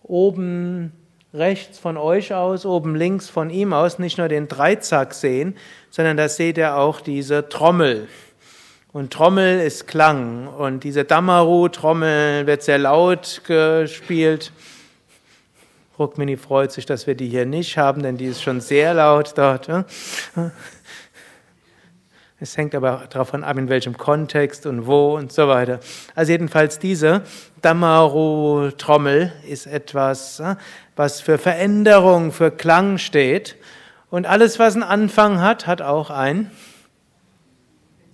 oben 0.03 0.93
rechts 1.33 1.77
von 1.79 1.97
euch 1.97 2.33
aus, 2.33 2.65
oben 2.65 2.95
links 2.95 3.29
von 3.29 3.49
ihm 3.49 3.73
aus 3.73 3.99
nicht 3.99 4.17
nur 4.17 4.27
den 4.27 4.47
Dreizack 4.47 5.13
sehen, 5.13 5.55
sondern 5.89 6.17
da 6.17 6.29
seht 6.29 6.57
ihr 6.57 6.75
auch 6.75 7.01
diese 7.01 7.49
Trommel. 7.49 8.07
Und 8.93 9.13
Trommel 9.13 9.59
ist 9.59 9.87
Klang. 9.87 10.47
Und 10.47 10.83
diese 10.83 11.03
Damaru-Trommel 11.03 12.47
wird 12.47 12.63
sehr 12.63 12.79
laut 12.79 13.41
gespielt. 13.45 14.51
Rukmini 15.99 16.37
freut 16.37 16.71
sich, 16.71 16.85
dass 16.85 17.07
wir 17.07 17.15
die 17.15 17.27
hier 17.27 17.45
nicht 17.45 17.77
haben, 17.77 18.03
denn 18.03 18.17
die 18.17 18.25
ist 18.25 18.41
schon 18.41 18.61
sehr 18.61 18.93
laut 18.93 19.33
dort. 19.35 19.67
Es 22.39 22.55
hängt 22.55 22.75
aber 22.75 23.05
davon 23.09 23.43
ab, 23.43 23.57
in 23.57 23.67
welchem 23.67 23.97
Kontext 23.97 24.67
und 24.67 24.85
wo 24.85 25.15
und 25.15 25.31
so 25.31 25.47
weiter. 25.47 25.79
Also 26.13 26.33
jedenfalls 26.33 26.77
diese 26.77 27.23
Damaru-Trommel 27.63 29.31
ist 29.47 29.65
etwas, 29.65 30.43
was 30.95 31.19
für 31.19 31.39
Veränderung, 31.39 32.31
für 32.31 32.51
Klang 32.51 32.99
steht. 32.99 33.55
Und 34.11 34.27
alles, 34.27 34.59
was 34.59 34.75
einen 34.75 34.83
Anfang 34.83 35.41
hat, 35.41 35.65
hat 35.65 35.81
auch 35.81 36.11
ein 36.11 36.51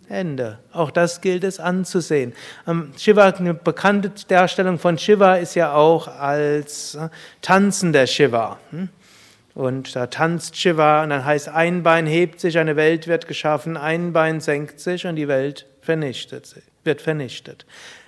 Ende. 0.07 0.59
Auch 0.71 0.91
das 0.91 1.19
gilt 1.19 1.43
es 1.43 1.59
anzusehen. 1.59 2.33
Shiva, 2.97 3.27
eine 3.27 3.53
bekannte 3.53 4.11
Darstellung 4.27 4.79
von 4.79 4.97
Shiva 4.97 5.35
ist 5.35 5.55
ja 5.55 5.73
auch 5.73 6.07
als 6.07 6.95
äh, 6.95 7.09
tanzender 7.41 8.07
Shiva. 8.07 8.59
Hm? 9.55 9.62
Und 9.62 9.95
da 9.95 10.07
tanzt 10.07 10.57
Shiva 10.57 11.03
und 11.03 11.10
dann 11.10 11.25
heißt, 11.25 11.50
ein 11.50 11.83
Bein 11.83 12.05
hebt 12.05 12.39
sich, 12.39 12.57
eine 12.57 12.75
Welt 12.75 13.07
wird 13.07 13.27
geschaffen, 13.27 13.77
ein 13.77 14.13
Bein 14.13 14.39
senkt 14.39 14.79
sich 14.79 15.05
und 15.05 15.15
die 15.15 15.27
Welt 15.27 15.67
vernichtet, 15.81 16.55
wird 16.83 17.01
vernichtet. 17.01 17.65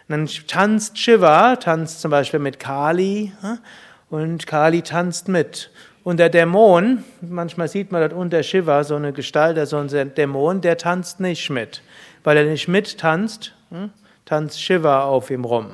Und 0.08 0.18
dann 0.18 0.30
tanzt 0.48 0.98
Shiva, 0.98 1.56
tanzt 1.56 2.02
zum 2.02 2.12
Beispiel 2.12 2.40
mit 2.40 2.60
Kali 2.60 3.32
und 4.10 4.46
Kali 4.46 4.82
tanzt 4.82 5.28
mit. 5.28 5.72
Und 6.04 6.18
der 6.18 6.30
Dämon, 6.30 7.04
manchmal 7.22 7.68
sieht 7.68 7.92
man 7.92 8.02
dort 8.02 8.14
unter 8.14 8.44
Shiva 8.44 8.84
so 8.84 8.96
eine 8.96 9.12
Gestalt, 9.12 9.68
so 9.68 9.78
ein 9.78 10.14
Dämon, 10.14 10.62
der 10.62 10.78
tanzt 10.78 11.20
nicht 11.20 11.50
mit. 11.50 11.82
Weil 12.24 12.38
er 12.38 12.46
nicht 12.46 12.68
mittanzt, 12.68 13.56
tanzt 14.26 14.62
Shiva 14.62 15.04
auf 15.04 15.32
ihm 15.32 15.46
rum. 15.46 15.72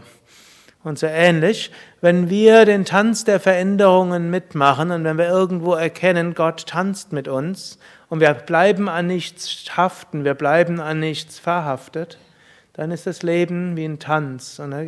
Und 0.83 0.97
so 0.97 1.05
ähnlich, 1.05 1.71
wenn 2.01 2.29
wir 2.29 2.65
den 2.65 2.85
Tanz 2.85 3.23
der 3.23 3.39
Veränderungen 3.39 4.31
mitmachen 4.31 4.89
und 4.89 5.03
wenn 5.03 5.17
wir 5.17 5.29
irgendwo 5.29 5.73
erkennen, 5.73 6.33
Gott 6.33 6.65
tanzt 6.65 7.13
mit 7.13 7.27
uns 7.27 7.77
und 8.09 8.19
wir 8.19 8.33
bleiben 8.33 8.89
an 8.89 9.05
nichts 9.05 9.77
haften, 9.77 10.23
wir 10.23 10.33
bleiben 10.33 10.79
an 10.79 10.99
nichts 10.99 11.37
verhaftet, 11.37 12.17
dann 12.73 12.89
ist 12.89 13.05
das 13.05 13.21
Leben 13.21 13.77
wie 13.77 13.85
ein 13.85 13.99
Tanz. 13.99 14.57
Und 14.57 14.71
da 14.71 14.81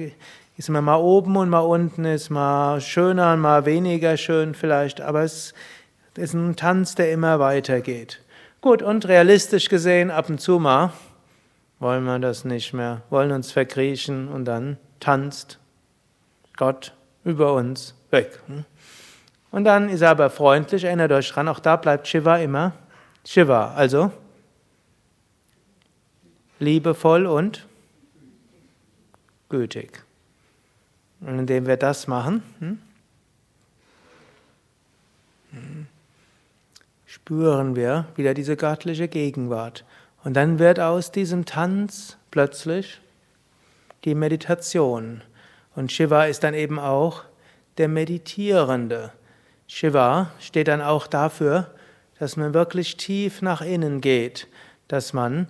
ist 0.57 0.69
man 0.69 0.83
mal 0.83 0.95
oben 0.95 1.37
und 1.37 1.49
mal 1.49 1.59
unten, 1.59 2.05
ist 2.05 2.31
mal 2.31 2.81
schöner 2.81 3.33
und 3.33 3.41
mal 3.41 3.65
weniger 3.65 4.17
schön 4.17 4.55
vielleicht, 4.55 4.99
aber 4.99 5.21
es 5.21 5.53
ist 6.15 6.33
ein 6.33 6.55
Tanz, 6.55 6.95
der 6.95 7.11
immer 7.11 7.39
weitergeht. 7.39 8.21
Gut, 8.61 8.81
und 8.81 9.07
realistisch 9.07 9.69
gesehen, 9.69 10.09
ab 10.09 10.29
und 10.29 10.39
zu 10.39 10.57
mal 10.57 10.91
wollen 11.79 12.05
wir 12.05 12.17
das 12.17 12.45
nicht 12.45 12.73
mehr, 12.73 13.01
wollen 13.09 13.31
uns 13.31 13.51
verkriechen 13.51 14.29
und 14.29 14.45
dann 14.45 14.77
tanzt 14.99 15.59
Gott 16.57 16.93
über 17.23 17.53
uns 17.53 17.95
weg. 18.11 18.39
Und 19.51 19.63
dann 19.65 19.89
ist 19.89 20.01
er 20.01 20.11
aber 20.11 20.29
freundlich, 20.29 20.83
erinnert 20.83 21.11
euch 21.11 21.31
dran, 21.31 21.47
auch 21.47 21.59
da 21.59 21.75
bleibt 21.75 22.07
Shiva 22.07 22.37
immer 22.37 22.73
Shiva, 23.25 23.73
also 23.73 24.11
liebevoll 26.59 27.25
und 27.25 27.67
gütig. 29.49 30.03
Und 31.21 31.39
indem 31.39 31.67
wir 31.67 31.77
das 31.77 32.07
machen, 32.07 32.43
hm, 32.59 32.79
spüren 37.05 37.75
wir 37.75 38.07
wieder 38.15 38.33
diese 38.33 38.57
göttliche 38.57 39.07
Gegenwart. 39.07 39.85
Und 40.23 40.33
dann 40.33 40.59
wird 40.59 40.79
aus 40.79 41.11
diesem 41.11 41.45
Tanz 41.45 42.17
plötzlich 42.31 42.99
die 44.03 44.15
Meditation. 44.15 45.21
Und 45.75 45.91
Shiva 45.91 46.25
ist 46.25 46.43
dann 46.43 46.53
eben 46.53 46.79
auch 46.79 47.23
der 47.77 47.87
Meditierende. 47.87 49.11
Shiva 49.67 50.31
steht 50.39 50.67
dann 50.67 50.81
auch 50.81 51.07
dafür, 51.07 51.71
dass 52.19 52.37
man 52.37 52.53
wirklich 52.53 52.97
tief 52.97 53.41
nach 53.41 53.61
innen 53.61 54.01
geht, 54.01 54.47
dass 54.87 55.13
man 55.13 55.47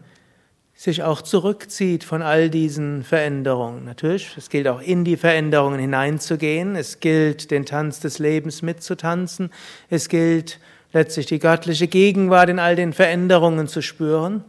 sich 0.76 1.04
auch 1.04 1.22
zurückzieht 1.22 2.04
von 2.04 2.22
all 2.22 2.50
diesen 2.50 3.04
Veränderungen. 3.04 3.86
Natürlich, 3.86 4.36
es 4.38 4.50
gilt 4.50 4.68
auch 4.68 4.82
in 4.82 5.06
die 5.06 5.18
Veränderungen 5.18 5.80
hineinzugehen, 5.80 6.76
es 6.76 7.00
gilt 7.00 7.52
den 7.52 7.66
Tanz 7.66 8.00
des 8.00 8.18
Lebens 8.18 8.62
mitzutanzen, 8.62 9.52
es 9.90 10.10
gilt 10.10 10.60
letztlich 10.94 11.26
die 11.26 11.40
göttliche 11.40 11.88
Gegenwart 11.88 12.50
in 12.50 12.60
all 12.60 12.76
den 12.76 12.94
Veränderungen 12.94 13.68
zu 13.68 13.82
spüren. 13.82 14.44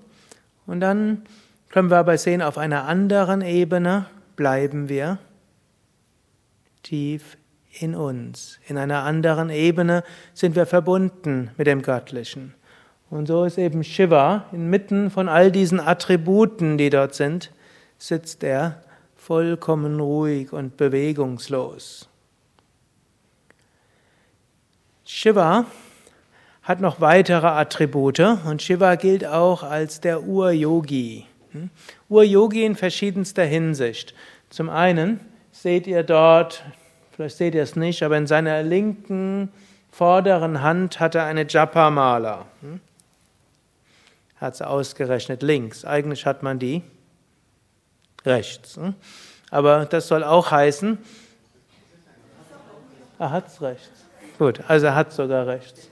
Und 0.67 0.81
dann 0.81 1.23
können 1.71 1.91
wir 1.91 1.99
aber 1.99 2.17
sehen, 2.17 2.43
auf 2.43 2.59
einer 2.59 2.85
anderen 2.85 3.43
Ebene 3.43 4.07
bleiben 4.37 4.89
wir 4.89 5.19
tief 6.85 7.37
in 7.81 7.97
uns. 7.97 8.61
In 8.69 8.79
einer 8.79 9.03
anderen 9.03 9.51
Ebene 9.51 10.05
sind 10.33 10.55
wir 10.55 10.67
verbunden 10.67 11.51
mit 11.57 11.67
dem 11.67 11.83
Göttlichen. 11.83 12.55
Und 13.11 13.27
so 13.27 13.45
ist 13.45 13.59
eben 13.59 13.85
Shiva, 13.85 14.47
inmitten 14.53 15.11
von 15.11 15.29
all 15.29 15.51
diesen 15.51 15.81
Attributen, 15.81 16.79
die 16.79 16.91
dort 16.91 17.15
sind, 17.15 17.51
sitzt 17.99 18.45
er 18.45 18.83
vollkommen 19.17 20.01
ruhig 20.01 20.53
und 20.53 20.77
bewegungslos. 20.77 22.09
Shiva 25.05 25.67
hat 26.63 26.81
noch 26.81 27.01
weitere 27.01 27.47
Attribute 27.47 28.21
und 28.47 28.63
Shiva 28.63 28.95
gilt 28.95 29.27
auch 29.27 29.63
als 29.63 30.01
der 30.01 30.23
Ur-Yogi. 30.23 31.27
Hm? 31.53 31.71
Ur-Yogi 32.09 32.65
in 32.65 32.75
verschiedenster 32.75 33.45
Hinsicht. 33.45 34.15
Zum 34.49 34.71
einen 34.71 35.21
seht 35.55 35.87
ihr 35.87 36.03
dort, 36.03 36.65
vielleicht 37.13 37.37
seht 37.37 37.55
ihr 37.55 37.63
es 37.63 37.77
nicht, 37.77 38.03
aber 38.03 38.19
in 38.19 38.27
seiner 38.27 38.63
linken 38.63 39.53
vorderen 39.91 40.63
Hand 40.63 40.99
hat 40.99 41.15
er 41.15 41.25
eine 41.25 41.47
Japa-Mala. 41.49 42.47
Hm? 42.61 42.81
Hat 44.37 44.57
sie 44.57 44.67
ausgerechnet 44.67 45.43
links. 45.43 45.85
Eigentlich 45.85 46.27
hat 46.27 46.43
man 46.43 46.59
die 46.59 46.83
rechts. 48.27 48.77
Hm? 48.77 48.95
Aber 49.51 49.87
das 49.87 50.09
soll 50.09 50.25
auch 50.25 50.51
heißen, 50.51 50.99
er 53.21 53.31
hat 53.31 53.47
es 53.47 53.63
rechts. 53.63 54.05
Gut, 54.39 54.61
also 54.67 54.87
er 54.87 54.97
hat 54.97 55.13
sogar 55.13 55.47
rechts. 55.47 55.89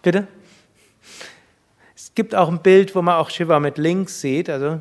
Bitte? 0.00 0.26
Es 1.94 2.14
gibt 2.14 2.34
auch 2.34 2.48
ein 2.48 2.62
Bild, 2.62 2.94
wo 2.94 3.02
man 3.02 3.16
auch 3.16 3.28
Shiva 3.28 3.60
mit 3.60 3.76
links 3.76 4.22
sieht. 4.22 4.48
Also 4.48 4.80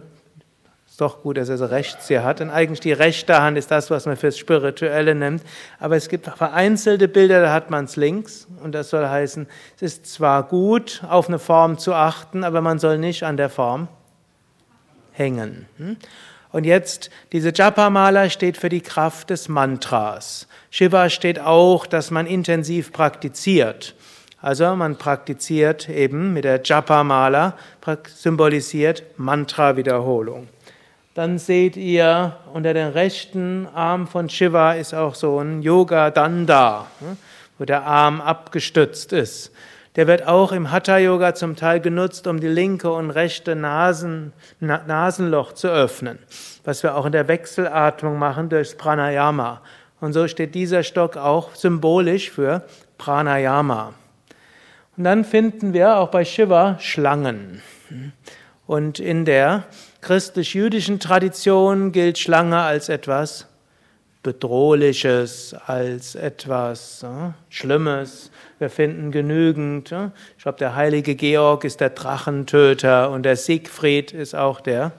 doch 1.01 1.21
gut, 1.21 1.37
dass 1.37 1.49
er 1.49 1.57
so 1.57 1.65
rechts 1.65 2.07
hier 2.07 2.23
hat. 2.23 2.41
Und 2.41 2.49
eigentlich 2.49 2.79
die 2.79 2.93
rechte 2.93 3.41
Hand 3.41 3.57
ist 3.57 3.71
das, 3.71 3.89
was 3.89 4.05
man 4.05 4.15
fürs 4.15 4.37
Spirituelle 4.37 5.15
nimmt. 5.15 5.43
Aber 5.79 5.95
es 5.95 6.07
gibt 6.07 6.27
vereinzelte 6.27 7.07
Bilder, 7.07 7.41
da 7.41 7.51
hat 7.51 7.69
man 7.69 7.85
es 7.85 7.95
links. 7.95 8.47
Und 8.63 8.73
das 8.73 8.89
soll 8.91 9.07
heißen, 9.07 9.47
es 9.75 9.81
ist 9.81 10.05
zwar 10.05 10.43
gut, 10.43 11.03
auf 11.09 11.27
eine 11.27 11.39
Form 11.39 11.77
zu 11.77 11.93
achten, 11.93 12.43
aber 12.43 12.61
man 12.61 12.79
soll 12.79 12.97
nicht 12.97 13.23
an 13.23 13.37
der 13.37 13.49
Form 13.49 13.87
hängen. 15.11 15.65
Hm? 15.77 15.97
Und 16.51 16.65
jetzt, 16.65 17.09
diese 17.31 17.51
Japa-Mala 17.53 18.29
steht 18.29 18.57
für 18.57 18.69
die 18.69 18.81
Kraft 18.81 19.29
des 19.29 19.47
Mantras. 19.47 20.47
Shiva 20.69 21.09
steht 21.09 21.39
auch, 21.39 21.85
dass 21.85 22.11
man 22.11 22.27
intensiv 22.27 22.91
praktiziert. 22.91 23.95
Also 24.41 24.75
man 24.75 24.97
praktiziert 24.97 25.87
eben 25.87 26.33
mit 26.33 26.43
der 26.45 26.61
Japa-Mala, 26.63 27.55
symbolisiert 28.07 29.03
Mantra-Wiederholung. 29.17 30.47
Dann 31.13 31.39
seht 31.39 31.75
ihr, 31.75 32.37
unter 32.53 32.73
dem 32.73 32.89
rechten 32.89 33.67
Arm 33.73 34.07
von 34.07 34.29
Shiva 34.29 34.73
ist 34.73 34.93
auch 34.93 35.13
so 35.13 35.39
ein 35.39 35.61
Yoga-Danda, 35.61 36.87
hm, 36.99 37.17
wo 37.57 37.65
der 37.65 37.83
Arm 37.83 38.21
abgestützt 38.21 39.11
ist. 39.11 39.51
Der 39.97 40.07
wird 40.07 40.25
auch 40.25 40.53
im 40.53 40.71
Hatha-Yoga 40.71 41.35
zum 41.35 41.57
Teil 41.57 41.81
genutzt, 41.81 42.27
um 42.27 42.39
die 42.39 42.47
linke 42.47 42.89
und 42.89 43.09
rechte 43.09 43.57
Nasen, 43.57 44.31
Nasenloch 44.61 45.51
zu 45.51 45.67
öffnen, 45.67 46.17
was 46.63 46.81
wir 46.81 46.95
auch 46.95 47.05
in 47.05 47.11
der 47.11 47.27
Wechselatmung 47.27 48.17
machen 48.17 48.47
durchs 48.47 48.75
Pranayama. 48.75 49.61
Und 49.99 50.13
so 50.13 50.29
steht 50.29 50.55
dieser 50.55 50.83
Stock 50.83 51.17
auch 51.17 51.55
symbolisch 51.55 52.31
für 52.31 52.63
Pranayama. 52.97 53.93
Und 54.95 55.03
dann 55.03 55.25
finden 55.25 55.73
wir 55.73 55.97
auch 55.97 56.07
bei 56.07 56.23
Shiva 56.23 56.77
Schlangen. 56.79 57.61
Und 58.65 58.99
in 58.99 59.25
der 59.25 59.65
christlich-jüdischen 60.01 60.99
Tradition 60.99 61.91
gilt 61.91 62.17
Schlange 62.17 62.59
als 62.59 62.89
etwas 62.89 63.47
Bedrohliches, 64.23 65.55
als 65.65 66.13
etwas 66.15 67.05
Schlimmes. 67.49 68.29
Wir 68.59 68.69
finden 68.69 69.11
genügend. 69.11 69.93
Ich 70.37 70.43
glaube, 70.43 70.59
der 70.59 70.75
heilige 70.75 71.15
Georg 71.15 71.63
ist 71.63 71.81
der 71.81 71.89
Drachentöter 71.89 73.09
und 73.09 73.23
der 73.23 73.35
Siegfried 73.35 74.11
ist 74.11 74.35
auch 74.35 74.61
der 74.61 74.91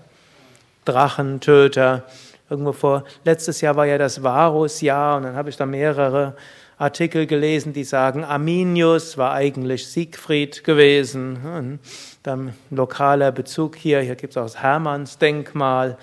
Drachentöter. 0.85 2.05
Irgendwo 2.51 2.73
vor, 2.73 3.05
letztes 3.25 3.61
Jahr 3.61 3.77
war 3.77 3.87
ja 3.87 3.99
das 3.99 4.23
Varusjahr 4.23 5.17
und 5.17 5.23
dann 5.23 5.37
habe 5.37 5.51
ich 5.51 5.57
da 5.57 5.67
mehrere 5.67 6.37
Artikel 6.83 7.27
gelesen, 7.27 7.73
die 7.73 7.85
sagen, 7.85 8.25
Arminius 8.25 9.17
war 9.17 9.33
eigentlich 9.33 9.87
Siegfried 9.87 10.65
gewesen. 10.65 11.79
Dann 12.25 12.55
lokaler 12.71 13.31
Bezug 13.31 13.77
hier, 13.77 14.01
hier 14.01 14.17
gibt 14.17 14.33
es 14.33 14.37
auch 14.37 14.43
das 14.43 14.61
Hermannsdenkmal, 14.61 15.97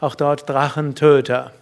auch 0.00 0.16
dort 0.16 0.48
Drachentöter. 0.48 1.52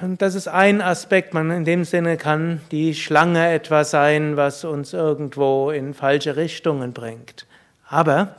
Und 0.00 0.20
das 0.20 0.34
ist 0.34 0.48
ein 0.48 0.82
Aspekt, 0.82 1.32
man 1.32 1.50
in 1.50 1.64
dem 1.64 1.84
Sinne 1.84 2.18
kann 2.18 2.60
die 2.70 2.94
Schlange 2.94 3.50
etwas 3.50 3.90
sein, 3.90 4.36
was 4.36 4.64
uns 4.64 4.92
irgendwo 4.92 5.70
in 5.70 5.94
falsche 5.94 6.36
Richtungen 6.36 6.92
bringt. 6.92 7.46
Aber 7.88 8.36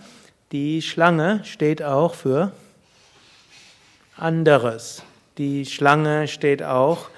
die 0.51 0.83
Schlange 0.83 1.41
steht 1.43 1.81
auch 1.81 2.13
für 2.13 2.51
anderes. 4.15 5.01
Die 5.39 5.65
Schlange 5.65 6.27
steht 6.27 6.61
auch 6.61 7.09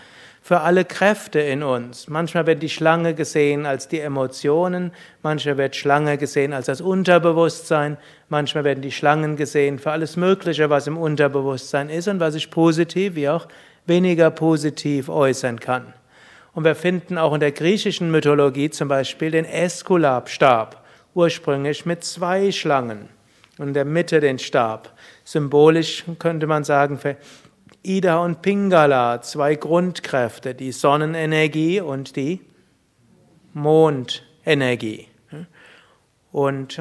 für 0.47 0.61
alle 0.61 0.85
Kräfte 0.85 1.41
in 1.41 1.61
uns. 1.61 2.07
Manchmal 2.07 2.47
wird 2.47 2.63
die 2.63 2.69
Schlange 2.69 3.13
gesehen 3.13 3.65
als 3.65 3.89
die 3.89 3.99
Emotionen, 3.99 4.93
manchmal 5.21 5.57
wird 5.57 5.75
Schlange 5.75 6.17
gesehen 6.17 6.53
als 6.53 6.67
das 6.67 6.79
Unterbewusstsein, 6.79 7.97
manchmal 8.29 8.63
werden 8.63 8.81
die 8.81 8.93
Schlangen 8.93 9.35
gesehen 9.35 9.77
für 9.77 9.91
alles 9.91 10.15
Mögliche, 10.15 10.69
was 10.69 10.87
im 10.87 10.95
Unterbewusstsein 10.95 11.89
ist 11.89 12.07
und 12.07 12.21
was 12.21 12.35
sich 12.35 12.49
positiv 12.49 13.15
wie 13.15 13.27
auch 13.27 13.49
weniger 13.87 14.31
positiv 14.31 15.09
äußern 15.09 15.59
kann. 15.59 15.91
Und 16.53 16.63
wir 16.63 16.75
finden 16.75 17.17
auch 17.17 17.33
in 17.33 17.41
der 17.41 17.51
griechischen 17.51 18.09
Mythologie 18.09 18.69
zum 18.69 18.87
Beispiel 18.87 19.31
den 19.31 19.43
Äskulapstab, 19.43 20.81
ursprünglich 21.13 21.85
mit 21.85 22.05
zwei 22.05 22.53
Schlangen 22.53 23.09
und 23.57 23.67
in 23.67 23.73
der 23.73 23.83
Mitte 23.83 24.21
den 24.21 24.39
Stab. 24.39 24.93
Symbolisch 25.25 26.05
könnte 26.19 26.47
man 26.47 26.63
sagen, 26.63 26.97
Ida 27.83 28.17
und 28.19 28.41
Pingala, 28.41 29.21
zwei 29.21 29.55
Grundkräfte, 29.55 30.53
die 30.53 30.71
Sonnenenergie 30.71 31.79
und 31.79 32.15
die 32.15 32.41
Mondenergie. 33.53 35.07
Und 36.31 36.79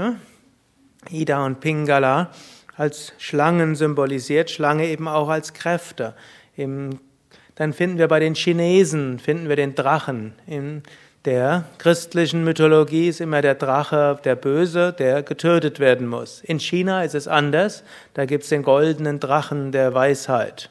Ida 1.11 1.45
und 1.45 1.61
Pingala 1.61 2.31
als 2.77 3.13
Schlangen 3.19 3.75
symbolisiert, 3.75 4.51
Schlange 4.51 4.87
eben 4.87 5.09
auch 5.09 5.29
als 5.29 5.55
Kräfte. 5.55 6.15
dann 6.57 7.73
finden 7.73 7.99
wir 7.99 8.09
bei 8.09 8.21
den 8.21 8.35
Chinesen, 8.35 9.19
finden 9.19 9.49
wir 9.49 9.57
den 9.57 9.75
Drachen. 9.75 10.35
In 10.47 10.83
der 11.25 11.65
christlichen 11.79 12.45
Mythologie 12.45 13.09
ist 13.09 13.21
immer 13.21 13.43
der 13.43 13.55
Drache 13.57 14.19
der 14.25 14.37
Böse, 14.37 14.93
der 14.93 15.23
getötet 15.23 15.81
werden 15.81 16.07
muss. 16.07 16.41
In 16.43 16.61
China 16.61 17.03
ist 17.03 17.15
es 17.15 17.27
anders, 17.27 17.83
da 18.15 18.27
gibt 18.27 18.45
es 18.45 18.51
den 18.51 18.63
goldenen 18.63 19.19
Drachen 19.21 19.73
der 19.73 19.93
Weisheit. 19.95 20.71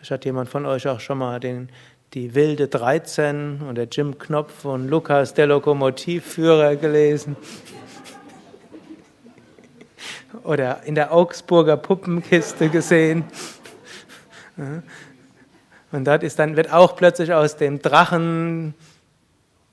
Das 0.00 0.10
hat 0.10 0.24
jemand 0.24 0.48
von 0.48 0.66
euch 0.66 0.88
auch 0.88 0.98
schon 1.00 1.18
mal 1.18 1.38
den, 1.38 1.68
die 2.14 2.34
Wilde 2.34 2.68
13 2.68 3.60
und 3.68 3.76
der 3.76 3.86
Jim 3.90 4.18
Knopf 4.18 4.64
und 4.64 4.88
Lukas, 4.88 5.34
der 5.34 5.46
Lokomotivführer, 5.46 6.76
gelesen. 6.76 7.36
Oder 10.42 10.82
in 10.84 10.94
der 10.94 11.12
Augsburger 11.12 11.76
Puppenkiste 11.76 12.68
gesehen. 12.68 13.24
Und 15.92 16.06
dort 16.06 16.22
ist 16.22 16.38
dann, 16.38 16.56
wird 16.56 16.72
auch 16.72 16.96
plötzlich 16.96 17.32
aus 17.32 17.56
dem 17.56 17.80
Drachen 17.80 18.74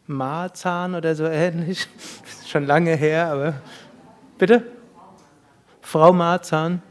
Marzahn 0.08 0.96
oder 0.96 1.16
so 1.16 1.26
ähnlich, 1.26 1.88
schon 2.48 2.66
lange 2.66 2.96
her, 2.96 3.28
aber 3.28 3.54
Bitte? 4.38 4.63
Frau 5.82 6.13
Marzahn? 6.13 6.84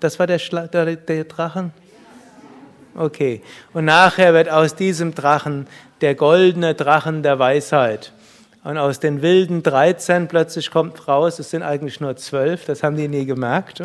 Das 0.00 0.18
war 0.18 0.26
der, 0.26 0.40
Schla 0.40 0.66
der, 0.66 0.96
der 0.96 1.24
Drachen? 1.24 1.72
Okay. 2.96 3.42
Und 3.74 3.84
nachher 3.84 4.32
wird 4.32 4.48
aus 4.48 4.74
diesem 4.74 5.14
Drachen 5.14 5.66
der 6.00 6.14
goldene 6.14 6.74
Drachen 6.74 7.22
der 7.22 7.38
Weisheit. 7.38 8.12
Und 8.64 8.78
aus 8.78 8.98
den 8.98 9.22
wilden 9.22 9.62
13 9.62 10.28
plötzlich 10.28 10.70
kommt 10.70 11.06
raus, 11.06 11.38
es 11.38 11.50
sind 11.50 11.62
eigentlich 11.62 12.00
nur 12.00 12.16
12, 12.16 12.64
das 12.64 12.82
haben 12.82 12.96
die 12.96 13.06
nie 13.06 13.26
gemerkt. 13.26 13.82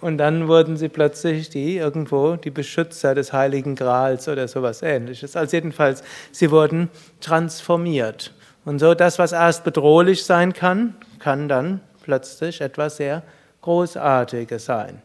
Und 0.00 0.16
dann 0.16 0.48
wurden 0.48 0.76
sie 0.78 0.88
plötzlich 0.88 1.50
die 1.50 1.76
irgendwo 1.76 2.36
die 2.36 2.50
Beschützer 2.50 3.14
des 3.14 3.32
Heiligen 3.34 3.74
Grals 3.74 4.28
oder 4.28 4.48
sowas 4.48 4.80
ähnliches. 4.80 5.36
Also 5.36 5.56
jedenfalls, 5.56 6.02
sie 6.32 6.50
wurden 6.50 6.88
transformiert. 7.20 8.32
Und 8.64 8.78
so 8.78 8.94
das, 8.94 9.18
was 9.18 9.32
erst 9.32 9.64
bedrohlich 9.64 10.24
sein 10.24 10.54
kann, 10.54 10.94
kann 11.18 11.48
dann 11.48 11.80
plötzlich 12.02 12.60
etwas 12.62 12.96
sehr 12.96 13.22
Großartiges 13.60 14.64
sein. 14.64 15.02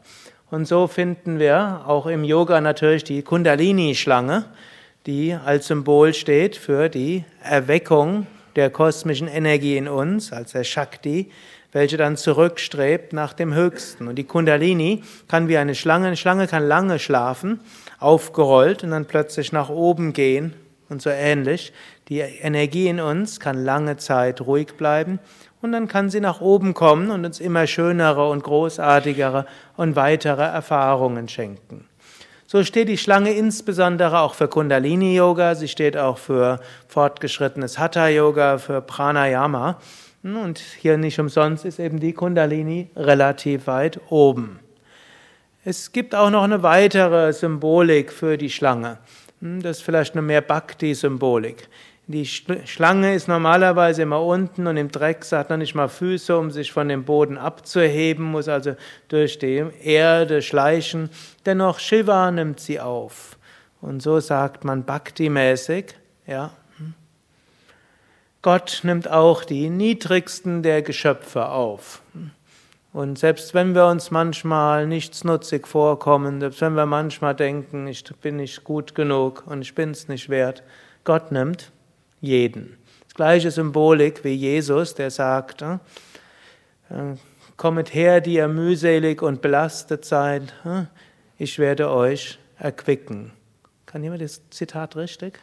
Und 0.56 0.70
so 0.70 0.88
finden 0.88 1.38
wir 1.38 1.82
auch 1.86 2.06
im 2.06 2.24
Yoga 2.24 2.62
natürlich 2.62 3.04
die 3.04 3.24
Kundalini-Schlange, 3.24 4.46
die 5.06 5.34
als 5.34 5.68
Symbol 5.68 6.14
steht 6.14 6.56
für 6.56 6.88
die 6.88 7.26
Erweckung 7.44 8.26
der 8.56 8.70
kosmischen 8.70 9.28
Energie 9.28 9.76
in 9.76 9.90
uns, 9.90 10.32
als 10.32 10.54
der 10.54 10.64
Shakti, 10.64 11.30
welche 11.74 11.98
dann 11.98 12.16
zurückstrebt 12.16 13.12
nach 13.12 13.34
dem 13.34 13.54
Höchsten. 13.54 14.08
Und 14.08 14.16
die 14.16 14.24
Kundalini 14.24 15.04
kann 15.28 15.50
wie 15.50 15.58
eine 15.58 15.76
Schlange, 15.76 16.08
eine 16.08 16.16
Schlange 16.16 16.48
kann 16.48 16.66
lange 16.66 17.00
schlafen, 17.00 17.60
aufgerollt 18.00 18.82
und 18.82 18.92
dann 18.92 19.08
plötzlich 19.08 19.52
nach 19.52 19.68
oben 19.68 20.14
gehen 20.14 20.54
und 20.88 21.02
so 21.02 21.10
ähnlich. 21.10 21.74
Die 22.10 22.20
Energie 22.20 22.88
in 22.88 23.00
uns 23.00 23.40
kann 23.40 23.64
lange 23.64 23.98
Zeit 23.98 24.42
ruhig 24.42 24.76
bleiben 24.78 25.20
und 25.62 25.72
dann 25.72 25.88
kann 25.88 26.12
sie 26.12 26.20
nach 26.20 26.40
oben 26.40 26.76
kommen 26.76 27.10
und 27.10 27.26
uns 27.26 27.40
immer 27.40 27.66
schönere 27.66 28.30
und 28.30 28.44
großartigere 28.44 29.48
und 29.76 29.96
weitere 29.96 30.44
Erfahrungen 30.44 31.28
schenken. 31.28 31.86
So 32.46 32.64
steht 32.64 32.90
die 32.90 33.00
Schlange 33.00 33.32
insbesondere 33.32 34.20
auch 34.20 34.36
für 34.36 34.48
Kundalini-Yoga, 34.48 35.56
sie 35.56 35.68
steht 35.68 35.98
auch 35.98 36.20
für 36.20 36.60
fortgeschrittenes 36.88 37.80
Hatha-Yoga, 37.80 38.60
für 38.60 38.82
Pranayama. 38.82 39.80
Und 40.22 40.60
hier 40.60 40.98
nicht 40.98 41.20
umsonst 41.20 41.66
ist 41.66 41.80
eben 41.80 42.00
die 42.00 42.14
Kundalini 42.14 42.90
relativ 42.96 43.66
weit 43.66 44.00
oben. 44.10 44.60
Es 45.64 45.92
gibt 45.92 46.14
auch 46.14 46.30
noch 46.30 46.44
eine 46.44 46.62
weitere 46.62 47.34
Symbolik 47.34 48.14
für 48.14 48.38
die 48.38 48.52
Schlange. 48.52 49.00
Das 49.42 49.78
ist 49.78 49.84
vielleicht 49.84 50.14
eine 50.14 50.22
mehr 50.22 50.42
Bhakti-Symbolik. 50.42 51.68
Die 52.08 52.26
Schlange 52.26 53.16
ist 53.16 53.28
normalerweise 53.28 54.04
immer 54.04 54.22
unten 54.22 54.68
und 54.68 54.78
im 54.78 54.92
Dreck 54.92 55.26
hat 55.32 55.50
er 55.50 55.58
nicht 55.58 55.74
mal 55.74 55.88
Füße, 55.88 56.38
um 56.38 56.52
sich 56.52 56.72
von 56.72 56.88
dem 56.88 57.04
Boden 57.04 57.40
abzuheben, 57.40 58.26
muss 58.26 58.48
also 58.48 58.76
durch 59.08 59.40
die 59.40 59.66
Erde 59.82 60.44
schleichen. 60.44 61.10
Dennoch 61.48 61.80
Shiva 61.80 62.30
nimmt 62.30 62.60
sie 62.60 62.80
auf. 62.80 63.40
Und 63.82 64.04
so 64.04 64.20
sagt 64.20 64.64
man 64.64 64.84
Bhakti-mäßig, 64.84 65.96
ja. 66.28 66.52
Gott 68.44 68.82
nimmt 68.84 69.10
auch 69.10 69.44
die 69.44 69.72
niedrigsten 69.72 70.62
der 70.62 70.84
Geschöpfe 70.84 71.48
auf. 71.48 72.04
Und 72.94 73.18
selbst 73.18 73.56
wenn 73.56 73.74
wir 73.74 73.88
uns 73.88 74.12
manchmal 74.12 74.86
nichtsnutzig 74.86 75.66
vorkommen, 75.66 76.40
selbst 76.40 76.62
wenn 76.62 76.76
wir 76.76 76.86
manchmal 76.86 77.34
denken, 77.34 77.88
ich 77.88 78.04
bin 78.22 78.36
nicht 78.36 78.64
gut 78.64 78.94
genug 78.94 79.44
und 79.48 79.64
ich 79.64 79.74
bin 79.74 79.90
es 79.90 80.08
nicht 80.08 80.30
wert, 80.30 80.62
Gott 81.04 81.32
nimmt 81.32 81.72
jeden. 82.26 82.78
Das 83.08 83.16
gleiche 83.16 83.52
Symbolik 83.52 84.24
wie 84.24 84.34
Jesus, 84.34 84.96
der 84.96 85.12
sagt, 85.12 85.62
äh, 85.62 85.78
kommet 87.58 87.94
her, 87.94 88.22
die 88.22 88.36
ihr 88.36 88.48
mühselig 88.48 89.22
und 89.22 89.42
belastet 89.42 90.06
seid, 90.06 90.54
äh, 90.66 90.84
ich 91.38 91.60
werde 91.60 91.90
euch 91.90 92.40
erquicken. 92.58 93.32
Kann 93.86 94.04
jemand 94.04 94.22
das 94.22 94.42
Zitat 94.50 94.96
richtig? 94.96 95.40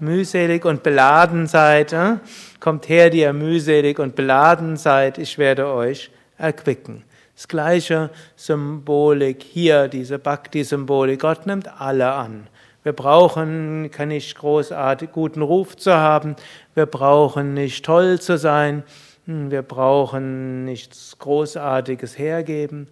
Mühselig 0.00 0.64
und 0.64 0.84
beladen 0.84 1.48
seid, 1.48 1.92
äh, 1.92 2.18
kommt 2.60 2.88
her, 2.88 3.10
die 3.10 3.20
ihr 3.20 3.32
mühselig 3.32 3.98
und 3.98 4.14
beladen 4.14 4.76
seid, 4.76 5.18
ich 5.18 5.38
werde 5.38 5.66
euch 5.66 6.10
erquicken. 6.36 7.02
Das 7.34 7.46
gleiche 7.46 8.10
Symbolik 8.36 9.42
hier, 9.42 9.86
diese 9.88 10.18
Bhakti-Symbolik. 10.18 11.20
Gott 11.20 11.46
nimmt 11.46 11.80
alle 11.80 12.12
an. 12.12 12.48
Wir 12.84 12.92
brauchen 12.92 13.82
nicht 13.82 14.38
großartig 14.38 15.12
guten 15.12 15.42
Ruf 15.42 15.76
zu 15.76 15.94
haben. 15.94 16.36
Wir 16.74 16.86
brauchen 16.86 17.54
nicht 17.54 17.84
toll 17.84 18.20
zu 18.20 18.38
sein. 18.38 18.84
Hm, 19.26 19.50
wir 19.50 19.62
brauchen 19.62 20.64
nichts 20.64 21.18
Großartiges 21.18 22.18
hergeben. 22.18 22.88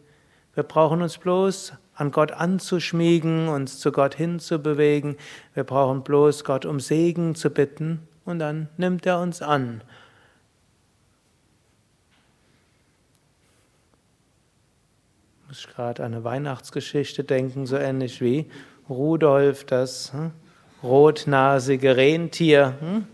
Wir 0.54 0.64
brauchen 0.64 1.02
uns 1.02 1.18
bloß 1.18 1.74
an 1.94 2.10
Gott 2.10 2.32
anzuschmiegen, 2.32 3.48
uns 3.48 3.78
zu 3.78 3.92
Gott 3.92 4.14
hinzubewegen. 4.14 5.16
Wir 5.54 5.64
brauchen 5.64 6.02
bloß 6.02 6.44
Gott 6.44 6.66
um 6.66 6.80
Segen 6.80 7.34
zu 7.34 7.50
bitten 7.50 8.06
und 8.24 8.38
dann 8.38 8.68
nimmt 8.76 9.06
er 9.06 9.20
uns 9.20 9.40
an. 9.40 9.82
Ich 15.42 15.48
muss 15.48 15.68
gerade 15.68 16.04
an 16.04 16.12
eine 16.12 16.24
Weihnachtsgeschichte 16.24 17.24
denken, 17.24 17.66
so 17.66 17.76
ähnlich 17.76 18.20
wie 18.20 18.50
Rudolf, 18.88 19.64
das 19.64 20.12
hm, 20.12 20.30
rotnasige 20.82 21.96
Rentier. 21.96 22.74
Hm? 22.80 23.06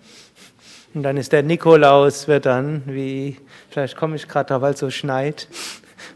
Und 0.94 1.02
dann 1.02 1.16
ist 1.16 1.32
der 1.32 1.42
Nikolaus, 1.42 2.28
wird 2.28 2.44
dann, 2.44 2.82
wie, 2.86 3.38
vielleicht 3.70 3.96
komme 3.96 4.16
ich 4.16 4.28
gerade 4.28 4.48
da, 4.48 4.60
weil 4.60 4.74
es 4.74 4.80
so 4.80 4.90
schneit. 4.90 5.48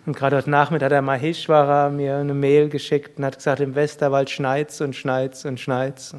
Und 0.04 0.14
gerade 0.16 0.36
heute 0.36 0.50
Nachmittag 0.50 0.86
hat 0.86 0.92
der 0.92 1.02
Maheshwara 1.02 1.88
mir 1.88 2.16
eine 2.16 2.34
Mail 2.34 2.68
geschickt 2.68 3.18
und 3.18 3.24
hat 3.24 3.36
gesagt, 3.36 3.60
im 3.60 3.74
Westerwald 3.74 4.28
schneit's 4.28 4.80
und 4.80 4.94
schneit's 4.94 5.44
und 5.44 5.58
schneit's. 5.58 6.14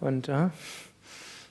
Und 0.00 0.28
äh, 0.28 0.48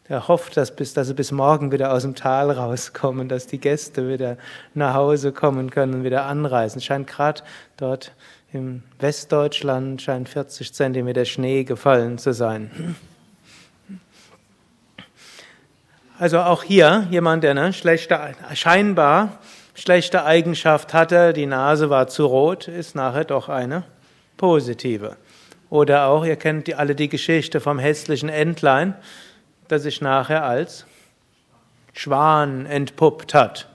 er 0.09 0.27
hofft, 0.27 0.55
dass, 0.55 0.75
bis, 0.75 0.93
dass 0.93 1.07
sie 1.07 1.13
bis 1.13 1.31
morgen 1.31 1.71
wieder 1.71 1.91
aus 1.91 2.03
dem 2.03 2.15
Tal 2.15 2.49
rauskommen, 2.51 3.27
dass 3.27 3.47
die 3.47 3.59
Gäste 3.59 4.07
wieder 4.07 4.37
nach 4.73 4.93
Hause 4.93 5.33
kommen 5.33 5.69
können 5.69 5.95
und 5.95 6.03
wieder 6.03 6.25
anreisen. 6.25 6.79
Scheint 6.81 7.07
gerade 7.07 7.41
dort 7.75 8.13
im 8.53 8.83
Westdeutschland 8.99 10.01
scheint 10.01 10.29
40 10.29 10.73
Zentimeter 10.73 11.25
Schnee 11.25 11.65
gefallen 11.65 12.17
zu 12.17 12.33
sein. 12.33 12.95
Also 16.17 16.39
auch 16.39 16.63
hier 16.63 17.05
jemand, 17.11 17.43
der 17.43 17.51
eine 17.51 17.73
schlechte, 17.73 18.17
scheinbar 18.53 19.39
schlechte 19.75 20.23
Eigenschaft 20.23 20.93
hatte, 20.93 21.33
die 21.33 21.45
Nase 21.45 21.89
war 21.89 22.07
zu 22.07 22.25
rot, 22.25 22.69
ist 22.69 22.95
nachher 22.95 23.25
doch 23.25 23.49
eine 23.49 23.83
positive. 24.37 25.17
Oder 25.69 26.07
auch, 26.07 26.25
ihr 26.25 26.37
kennt 26.37 26.67
die, 26.67 26.75
alle 26.75 26.95
die 26.95 27.09
Geschichte 27.09 27.59
vom 27.59 27.77
hässlichen 27.77 28.29
Entlein, 28.29 28.95
das 29.67 29.83
sich 29.83 30.01
nachher 30.01 30.43
als 30.43 30.85
Schwan 31.93 32.65
entpuppt 32.65 33.33
hat. 33.33 33.69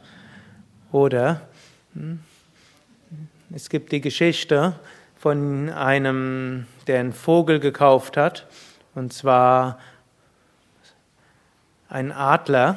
Oder 0.92 1.42
hm, 1.94 2.20
es 3.54 3.68
gibt 3.68 3.92
die 3.92 4.00
Geschichte 4.00 4.74
von 5.18 5.68
einem, 5.70 6.66
der 6.86 7.00
einen 7.00 7.12
Vogel 7.12 7.60
gekauft 7.60 8.16
hat, 8.16 8.46
und 8.94 9.12
zwar 9.12 9.78
einen 11.88 12.12
Adler, 12.12 12.76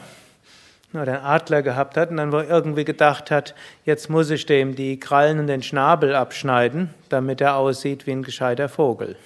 oder 0.94 1.14
einen 1.14 1.26
Adler 1.26 1.62
gehabt 1.62 1.98
hat 1.98 2.10
und 2.10 2.18
dann 2.18 2.32
irgendwie 2.32 2.86
gedacht 2.86 3.32
hat, 3.32 3.56
jetzt 3.86 4.10
muss 4.10 4.30
ich 4.30 4.46
dem 4.46 4.76
die 4.76 5.00
Krallen 5.00 5.40
und 5.40 5.48
den 5.48 5.64
Schnabel 5.64 6.16
abschneiden, 6.16 6.94
damit 7.10 7.42
er 7.42 7.56
aussieht 7.56 8.08
wie 8.08 8.12
ein 8.12 8.24
gescheiter 8.24 8.70
Vogel. 8.70 9.18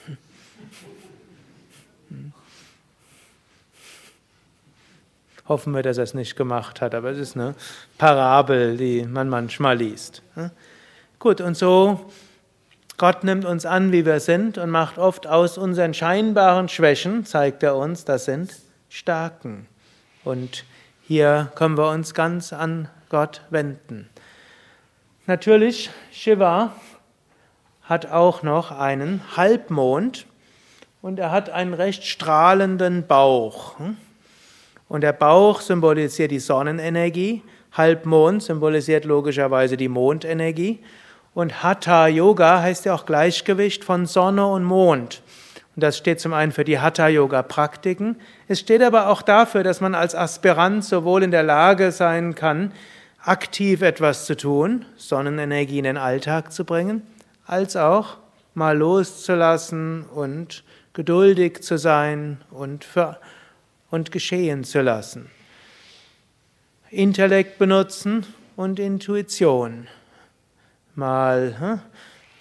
Hoffen 5.49 5.73
wir, 5.73 5.81
dass 5.81 5.97
er 5.97 6.03
es 6.03 6.13
nicht 6.13 6.35
gemacht 6.35 6.79
hat, 6.79 6.95
aber 6.95 7.09
es 7.09 7.17
ist 7.17 7.35
eine 7.35 7.55
Parabel, 7.97 8.77
die 8.77 9.03
man 9.03 9.27
manchmal 9.27 9.77
liest. 9.77 10.21
Gut, 11.17 11.41
und 11.41 11.57
so, 11.57 12.11
Gott 12.97 13.23
nimmt 13.23 13.45
uns 13.45 13.65
an, 13.65 13.91
wie 13.91 14.05
wir 14.05 14.19
sind 14.19 14.57
und 14.57 14.69
macht 14.69 14.97
oft 14.97 15.25
aus 15.25 15.57
unseren 15.57 15.93
scheinbaren 15.93 16.69
Schwächen, 16.69 17.25
zeigt 17.25 17.63
er 17.63 17.75
uns, 17.75 18.05
das 18.05 18.25
sind 18.25 18.55
Stärken. 18.89 19.67
Und 20.23 20.65
hier 21.01 21.51
können 21.55 21.77
wir 21.77 21.89
uns 21.89 22.13
ganz 22.13 22.53
an 22.53 22.87
Gott 23.09 23.41
wenden. 23.49 24.07
Natürlich, 25.25 25.89
Shiva 26.11 26.73
hat 27.81 28.11
auch 28.11 28.43
noch 28.43 28.71
einen 28.71 29.21
Halbmond 29.35 30.27
und 31.01 31.17
er 31.17 31.31
hat 31.31 31.49
einen 31.49 31.73
recht 31.73 32.03
strahlenden 32.03 33.07
Bauch. 33.07 33.77
Und 34.89 35.01
der 35.01 35.13
Bauch 35.13 35.61
symbolisiert 35.61 36.31
die 36.31 36.39
Sonnenenergie, 36.39 37.43
Halbmond 37.71 38.43
symbolisiert 38.43 39.05
logischerweise 39.05 39.77
die 39.77 39.87
Mondenergie 39.87 40.79
und 41.33 41.63
Hatha 41.63 42.07
Yoga 42.07 42.61
heißt 42.61 42.85
ja 42.85 42.93
auch 42.95 43.05
Gleichgewicht 43.05 43.83
von 43.85 44.05
Sonne 44.05 44.45
und 44.45 44.63
Mond. 44.63 45.21
Und 45.75 45.83
das 45.83 45.97
steht 45.97 46.19
zum 46.19 46.33
einen 46.33 46.51
für 46.51 46.65
die 46.65 46.79
Hatha-Yoga-Praktiken. 46.79 48.17
Es 48.49 48.59
steht 48.59 48.81
aber 48.81 49.07
auch 49.07 49.21
dafür, 49.21 49.63
dass 49.63 49.79
man 49.79 49.95
als 49.95 50.15
Aspirant 50.15 50.83
sowohl 50.83 51.23
in 51.23 51.31
der 51.31 51.43
Lage 51.43 51.93
sein 51.93 52.35
kann, 52.35 52.73
aktiv 53.23 53.81
etwas 53.81 54.25
zu 54.25 54.35
tun, 54.35 54.83
Sonnenenergie 54.97 55.77
in 55.77 55.85
den 55.85 55.95
Alltag 55.95 56.51
zu 56.51 56.65
bringen, 56.65 57.03
als 57.45 57.77
auch 57.77 58.17
mal 58.55 58.77
loszulassen 58.77 60.03
und 60.03 60.65
geduldig 60.91 61.61
zu 61.61 61.77
sein 61.77 62.41
und, 62.51 62.83
für, 62.83 63.17
und 63.91 64.11
geschehen 64.11 64.63
zu 64.63 64.81
lassen. 64.81 65.29
Intellekt 66.89 67.59
benutzen 67.59 68.25
und 68.55 68.79
Intuition. 68.79 69.87
Mal 70.95 71.55
hm, 71.59 71.79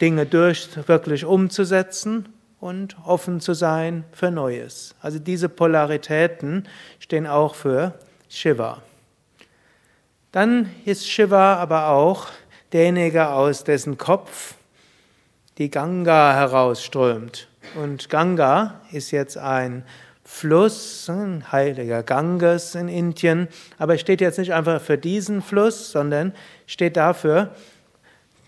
Dinge 0.01 0.27
durch 0.27 0.69
wirklich 0.89 1.25
umzusetzen 1.25 2.29
und 2.61 2.97
offen 3.05 3.41
zu 3.41 3.55
sein 3.55 4.05
für 4.13 4.31
Neues. 4.31 4.95
Also 5.01 5.19
diese 5.19 5.49
Polaritäten 5.49 6.67
stehen 6.99 7.27
auch 7.27 7.55
für 7.55 7.95
Shiva. 8.29 8.83
Dann 10.33 10.71
ist 10.85 11.09
Shiva 11.09 11.55
aber 11.57 11.89
auch 11.89 12.29
derjenige, 12.73 13.29
aus 13.29 13.65
dessen 13.65 13.97
Kopf 13.97 14.55
die 15.59 15.71
Ganga 15.71 16.35
herausströmt. 16.35 17.49
Und 17.75 18.09
Ganga 18.09 18.81
ist 18.93 19.11
jetzt 19.11 19.37
ein 19.37 19.85
Fluss, 20.31 21.09
ein 21.09 21.51
heiliger 21.51 22.03
Ganges 22.03 22.75
in 22.75 22.89
Indien, 22.89 23.49
aber 23.79 23.97
steht 23.97 24.21
jetzt 24.21 24.39
nicht 24.39 24.53
einfach 24.53 24.81
für 24.81 24.99
diesen 24.99 25.43
Fluss, 25.43 25.91
sondern 25.91 26.33
steht 26.67 26.97
dafür, 26.99 27.51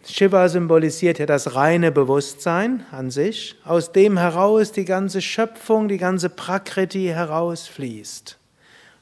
Shiva 0.07 0.49
symbolisiert 0.49 1.19
ja 1.19 1.27
das 1.27 1.57
reine 1.57 1.91
Bewusstsein 1.91 2.85
an 2.93 3.11
sich, 3.11 3.57
aus 3.65 3.93
dem 3.93 4.19
heraus 4.19 4.73
die 4.73 4.85
ganze 4.85 5.21
Schöpfung, 5.21 5.89
die 5.89 5.97
ganze 5.97 6.29
Prakriti 6.29 7.07
herausfließt. 7.07 8.39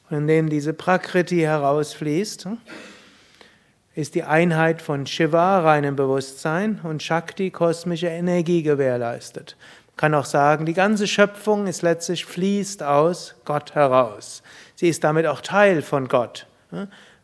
Und 0.09 0.17
indem 0.17 0.49
diese 0.49 0.73
Prakriti 0.73 1.41
herausfließt, 1.41 2.47
ist 3.93 4.15
die 4.15 4.23
Einheit 4.23 4.81
von 4.81 5.05
Shiva, 5.05 5.59
reinem 5.59 5.97
Bewusstsein, 5.97 6.79
und 6.83 7.03
Shakti, 7.03 7.51
kosmische 7.51 8.07
Energie, 8.07 8.63
gewährleistet. 8.63 9.57
Kann 9.99 10.13
auch 10.13 10.23
sagen, 10.23 10.65
die 10.65 10.73
ganze 10.73 11.09
Schöpfung 11.09 11.67
ist 11.67 11.81
letztlich 11.81 12.23
fließt 12.23 12.83
aus 12.83 13.35
Gott 13.43 13.75
heraus. 13.75 14.43
Sie 14.75 14.87
ist 14.87 15.03
damit 15.03 15.25
auch 15.25 15.41
Teil 15.41 15.81
von 15.81 16.07
Gott. 16.07 16.47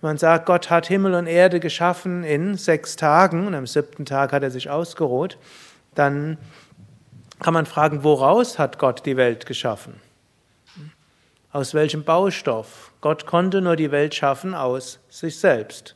Man 0.02 0.18
sagt, 0.18 0.46
Gott 0.46 0.70
hat 0.70 0.86
Himmel 0.88 1.14
und 1.14 1.26
Erde 1.26 1.62
geschaffen 1.62 2.26
in 2.26 2.58
sechs 2.58 2.98
Tagen 2.98 3.48
und 3.48 3.56
am 3.56 3.66
siebten 3.66 4.04
Tag 4.04 4.34
hat 4.34 4.44
er 4.44 4.52
sich 4.52 4.70
ausgeruht. 4.70 5.38
Dann 5.94 6.38
kann 7.40 7.54
man 7.54 7.66
fragen, 7.66 8.04
woraus 8.04 8.60
hat 8.60 8.78
Gott 8.78 9.06
die 9.06 9.16
Welt 9.16 9.46
geschaffen? 9.46 10.02
Aus 11.54 11.74
welchem 11.76 12.04
Baustoff? 12.04 12.92
Gott 13.00 13.26
konnte 13.26 13.62
nur 13.62 13.78
die 13.78 13.92
Welt 13.92 14.14
schaffen 14.14 14.54
aus 14.54 15.00
sich 15.08 15.40
selbst. 15.40 15.96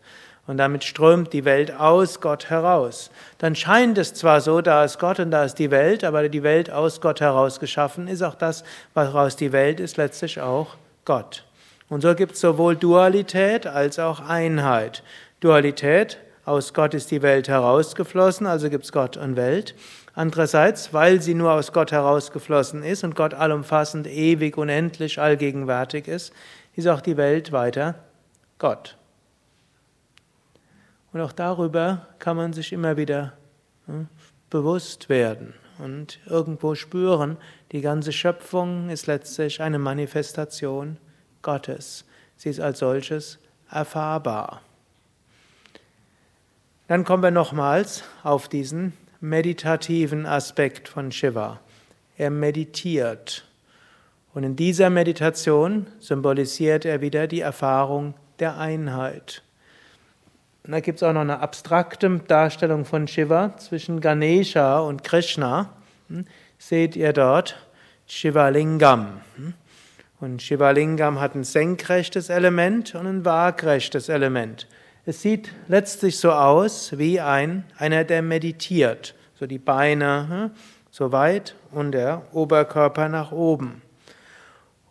Und 0.49 0.57
damit 0.57 0.83
strömt 0.83 1.31
die 1.31 1.45
Welt 1.45 1.71
aus 1.75 2.21
Gott 2.21 2.49
heraus. 2.49 3.11
Dann 3.37 3.55
scheint 3.55 3.99
es 3.99 4.15
zwar 4.15 4.41
so, 4.41 4.61
da 4.61 4.83
ist 4.83 4.97
Gott 4.97 5.19
und 5.19 5.29
da 5.29 5.43
ist 5.43 5.59
die 5.59 5.69
Welt, 5.69 6.03
aber 6.03 6.27
die 6.27 6.41
Welt 6.41 6.71
aus 6.71 7.01
Gott 7.01 7.21
heraus 7.21 7.59
geschaffen 7.59 8.07
ist 8.07 8.23
auch 8.23 8.33
das, 8.33 8.63
was 8.95 9.13
aus 9.13 9.35
die 9.35 9.51
Welt 9.51 9.79
ist, 9.79 9.97
letztlich 9.97 10.41
auch 10.41 10.75
Gott. 11.05 11.43
Und 11.87 12.01
so 12.01 12.15
gibt 12.15 12.31
es 12.31 12.41
sowohl 12.41 12.75
Dualität 12.75 13.67
als 13.67 13.99
auch 13.99 14.21
Einheit. 14.21 15.03
Dualität, 15.39 16.17
aus 16.45 16.73
Gott 16.73 16.95
ist 16.95 17.11
die 17.11 17.21
Welt 17.21 17.47
herausgeflossen, 17.47 18.47
also 18.47 18.71
gibt 18.71 18.85
es 18.85 18.91
Gott 18.91 19.17
und 19.17 19.35
Welt. 19.35 19.75
Andererseits, 20.15 20.95
weil 20.95 21.21
sie 21.21 21.35
nur 21.35 21.51
aus 21.51 21.73
Gott 21.73 21.91
herausgeflossen 21.91 22.81
ist 22.81 23.03
und 23.03 23.15
Gott 23.15 23.35
allumfassend, 23.35 24.07
ewig, 24.07 24.57
unendlich, 24.57 25.19
allgegenwärtig 25.19 26.07
ist, 26.07 26.33
ist 26.75 26.87
auch 26.87 27.01
die 27.01 27.17
Welt 27.17 27.51
weiter 27.51 27.93
Gott. 28.57 28.95
Und 31.11 31.21
auch 31.21 31.31
darüber 31.31 32.07
kann 32.19 32.37
man 32.37 32.53
sich 32.53 32.71
immer 32.71 32.97
wieder 32.97 33.33
hm, 33.85 34.07
bewusst 34.49 35.09
werden 35.09 35.53
und 35.79 36.19
irgendwo 36.25 36.75
spüren, 36.75 37.37
die 37.71 37.81
ganze 37.81 38.11
Schöpfung 38.11 38.89
ist 38.89 39.07
letztlich 39.07 39.61
eine 39.61 39.79
Manifestation 39.79 40.97
Gottes. 41.41 42.05
Sie 42.35 42.49
ist 42.49 42.59
als 42.59 42.79
solches 42.79 43.39
erfahrbar. 43.71 44.61
Dann 46.87 47.03
kommen 47.05 47.23
wir 47.23 47.31
nochmals 47.31 48.03
auf 48.23 48.49
diesen 48.49 48.93
meditativen 49.21 50.25
Aspekt 50.25 50.87
von 50.87 51.11
Shiva. 51.11 51.59
Er 52.17 52.29
meditiert. 52.29 53.45
Und 54.33 54.43
in 54.43 54.55
dieser 54.55 54.89
Meditation 54.89 55.87
symbolisiert 55.99 56.85
er 56.85 57.01
wieder 57.01 57.27
die 57.27 57.41
Erfahrung 57.41 58.15
der 58.39 58.57
Einheit. 58.57 59.43
Und 60.63 60.71
da 60.71 60.79
gibt 60.79 60.97
es 60.97 61.03
auch 61.03 61.13
noch 61.13 61.21
eine 61.21 61.39
abstrakte 61.39 62.09
Darstellung 62.27 62.85
von 62.85 63.07
Shiva 63.07 63.55
zwischen 63.57 64.01
Ganesha 64.01 64.79
und 64.79 65.03
Krishna. 65.03 65.69
Hm? 66.09 66.25
Seht 66.57 66.95
ihr 66.95 67.13
dort 67.13 67.55
Shivalingam. 68.07 69.21
Hm? 69.35 69.53
Und 70.19 70.41
Shivalingam 70.41 71.19
hat 71.21 71.35
ein 71.35 71.45
senkrechtes 71.45 72.29
Element 72.29 72.93
und 72.93 73.07
ein 73.07 73.25
waagrechtes 73.25 74.09
Element. 74.09 74.67
Es 75.05 75.21
sieht 75.21 75.53
letztlich 75.67 76.17
so 76.17 76.31
aus 76.31 76.97
wie 76.97 77.21
ein, 77.21 77.63
einer, 77.77 78.03
der 78.03 78.21
meditiert. 78.21 79.15
So 79.39 79.47
die 79.47 79.57
Beine 79.57 80.27
hm, 80.29 80.51
so 80.91 81.11
weit 81.11 81.55
und 81.71 81.93
der 81.93 82.23
Oberkörper 82.33 83.07
nach 83.07 83.31
oben. 83.31 83.81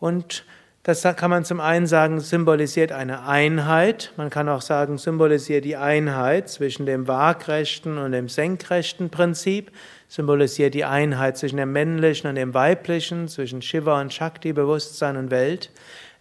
Und 0.01 0.45
das 0.89 1.03
kann 1.03 1.29
man 1.29 1.45
zum 1.45 1.61
einen 1.61 1.87
sagen, 1.87 2.19
symbolisiert 2.19 2.93
eine 2.93 3.27
Einheit. 3.27 4.15
Man 4.17 4.31
kann 4.31 4.49
auch 4.49 4.63
sagen, 4.63 4.97
symbolisiert 4.97 5.67
die 5.67 5.77
Einheit 5.77 6.49
zwischen 6.49 6.87
dem 6.87 7.07
waagrechten 7.07 7.99
und 7.99 8.13
dem 8.13 8.31
senkrechten 8.31 9.11
Prinzip. 9.11 9.71
Symbolisiert 10.09 10.73
die 10.73 10.87
Einheit 10.87 11.37
zwischen 11.37 11.59
dem 11.59 11.73
männlichen 11.73 12.31
und 12.31 12.37
dem 12.37 12.55
weiblichen, 12.55 13.29
zwischen 13.29 13.61
Shiva 13.61 14.01
und 14.01 14.15
Shakti, 14.15 14.55
Bewusstsein 14.55 15.19
und 15.19 15.31
Welt. 15.31 15.71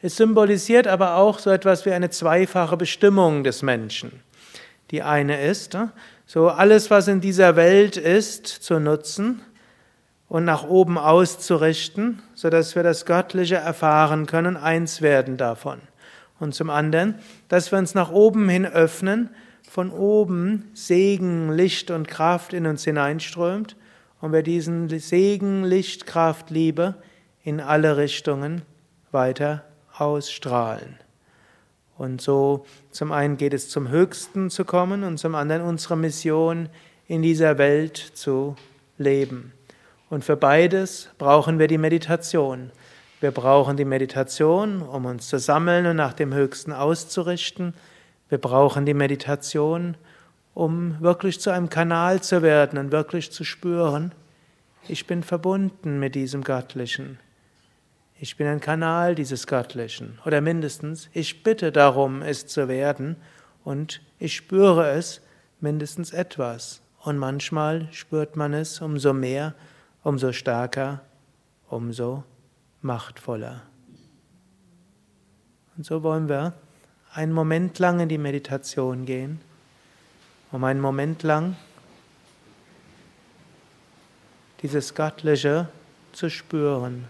Es 0.01 0.17
symbolisiert 0.17 0.85
aber 0.85 1.15
auch 1.15 1.39
so 1.39 1.49
etwas 1.49 1.85
wie 1.85 1.93
eine 1.93 2.09
zweifache 2.09 2.75
Bestimmung 2.75 3.45
des 3.45 3.61
Menschen. 3.61 4.19
Die 4.91 5.01
eine 5.01 5.41
ist, 5.45 5.75
äh, 5.75 5.87
so 6.25 6.49
alles, 6.49 6.91
was 6.91 7.07
in 7.07 7.21
dieser 7.21 7.55
Welt 7.55 7.95
ist, 7.95 8.47
zu 8.47 8.81
nutzen 8.81 9.41
und 10.29 10.45
nach 10.45 10.67
oben 10.67 10.97
auszurichten, 10.97 12.21
sodass 12.35 12.75
wir 12.75 12.83
das 12.83 13.05
Göttliche 13.05 13.55
erfahren 13.55 14.25
können, 14.25 14.57
eins 14.57 15.01
werden 15.01 15.37
davon. 15.37 15.79
Und 16.39 16.53
zum 16.53 16.69
anderen, 16.69 17.15
dass 17.47 17.71
wir 17.71 17.79
uns 17.79 17.95
nach 17.95 18.11
oben 18.11 18.47
hin 18.49 18.65
öffnen, 18.65 19.29
von 19.69 19.91
oben 19.91 20.69
Segen, 20.73 21.51
Licht 21.51 21.91
und 21.91 22.07
Kraft 22.07 22.53
in 22.53 22.65
uns 22.67 22.83
hineinströmt 22.83 23.75
und 24.21 24.33
wir 24.33 24.43
diesen 24.43 24.87
Segen, 24.99 25.63
Licht, 25.63 26.05
Kraft, 26.05 26.49
Liebe 26.49 26.95
in 27.43 27.59
alle 27.59 27.97
Richtungen 27.97 28.61
weiter 29.11 29.63
ausstrahlen. 29.97 30.97
Und 31.97 32.21
so 32.21 32.65
zum 32.91 33.11
einen 33.11 33.37
geht 33.37 33.53
es 33.53 33.69
zum 33.69 33.89
Höchsten 33.89 34.49
zu 34.49 34.65
kommen 34.65 35.03
und 35.03 35.17
zum 35.17 35.35
anderen 35.35 35.63
unsere 35.63 35.97
Mission 35.97 36.69
in 37.07 37.21
dieser 37.21 37.57
Welt 37.57 37.97
zu 37.97 38.55
leben. 38.97 39.53
Und 40.09 40.23
für 40.23 40.37
beides 40.37 41.09
brauchen 41.17 41.59
wir 41.59 41.67
die 41.67 41.77
Meditation. 41.77 42.71
Wir 43.19 43.31
brauchen 43.31 43.77
die 43.77 43.85
Meditation, 43.85 44.81
um 44.81 45.05
uns 45.05 45.27
zu 45.27 45.39
sammeln 45.39 45.85
und 45.85 45.95
nach 45.95 46.13
dem 46.13 46.33
Höchsten 46.33 46.71
auszurichten. 46.71 47.73
Wir 48.29 48.37
brauchen 48.37 48.85
die 48.85 48.93
Meditation, 48.93 49.97
um 50.53 50.99
wirklich 51.01 51.39
zu 51.41 51.49
einem 51.49 51.69
Kanal 51.69 52.21
zu 52.21 52.41
werden 52.41 52.79
und 52.79 52.91
wirklich 52.91 53.31
zu 53.31 53.43
spüren, 53.43 54.11
ich 54.89 55.05
bin 55.05 55.21
verbunden 55.21 55.99
mit 55.99 56.15
diesem 56.15 56.43
Göttlichen. 56.45 57.19
Ich 58.19 58.37
bin 58.37 58.47
ein 58.47 58.61
Kanal 58.61 59.15
dieses 59.15 59.45
Göttlichen. 59.45 60.17
Oder 60.25 60.39
mindestens, 60.39 61.09
ich 61.11 61.43
bitte 61.43 61.73
darum, 61.73 62.21
es 62.21 62.47
zu 62.47 62.69
werden 62.69 63.17
und 63.65 64.01
ich 64.17 64.35
spüre 64.35 64.89
es 64.91 65.21
mindestens 65.59 66.13
etwas. 66.13 66.81
Und 67.03 67.17
manchmal 67.17 67.89
spürt 67.91 68.37
man 68.37 68.53
es 68.53 68.79
umso 68.79 69.11
mehr, 69.11 69.53
umso 70.03 70.31
stärker, 70.31 71.01
umso 71.69 72.23
machtvoller. 72.81 73.63
Und 75.75 75.85
so 75.85 76.01
wollen 76.03 76.29
wir 76.29 76.53
einen 77.13 77.33
Moment 77.33 77.79
lang 77.79 77.99
in 77.99 78.09
die 78.09 78.17
Meditation 78.17 79.05
gehen, 79.05 79.41
um 80.51 80.63
einen 80.63 80.81
Moment 80.81 81.23
lang 81.23 81.55
dieses 84.61 84.95
Göttliche 84.95 85.69
zu 86.13 86.29
spüren. 86.29 87.07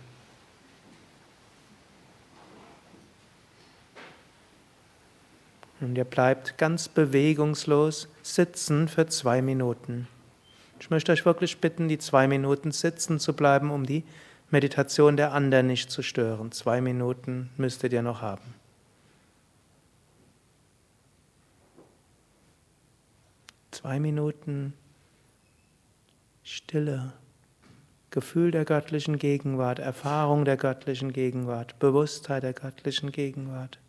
Und 5.80 5.96
ihr 5.96 6.06
bleibt 6.06 6.58
ganz 6.58 6.90
bewegungslos 6.90 8.08
sitzen 8.24 8.88
für 8.88 9.08
zwei 9.08 9.42
Minuten. 9.42 10.08
Ich 10.80 10.90
möchte 10.90 11.12
euch 11.12 11.26
wirklich 11.26 11.60
bitten, 11.60 11.88
die 11.88 11.98
zwei 11.98 12.28
Minuten 12.28 12.72
sitzen 12.72 13.20
zu 13.20 13.34
bleiben, 13.34 13.72
um 13.72 13.86
die 13.86 14.04
Meditation 14.50 15.18
der 15.18 15.34
anderen 15.34 15.68
nicht 15.68 15.92
zu 15.92 16.02
stören. 16.02 16.52
Zwei 16.52 16.82
Minuten 16.82 17.50
müsstet 17.58 17.94
ihr 17.94 18.02
noch 18.02 18.22
haben. 18.22 18.54
Zwei 23.72 24.00
Minuten 24.00 24.74
Stille, 26.44 27.14
Gefühl 28.10 28.52
der 28.52 28.64
göttlichen 28.64 29.20
Gegenwart, 29.20 29.80
Erfahrung 29.80 30.46
der 30.46 30.56
göttlichen 30.56 31.12
Gegenwart, 31.12 31.78
Bewusstheit 31.78 32.44
der 32.44 32.54
göttlichen 32.54 33.12
Gegenwart. 33.12 33.80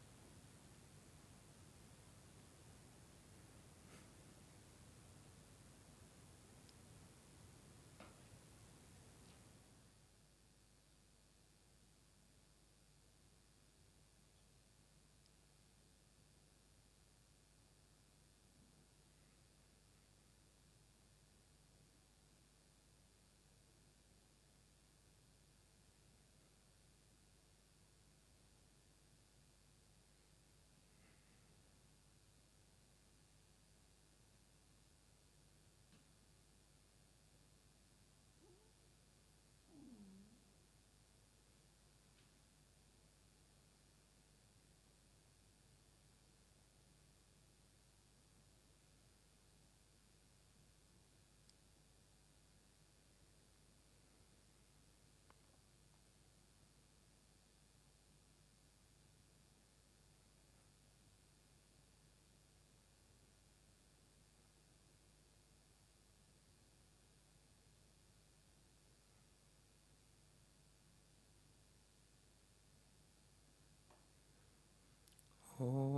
Oh. 75.70 75.97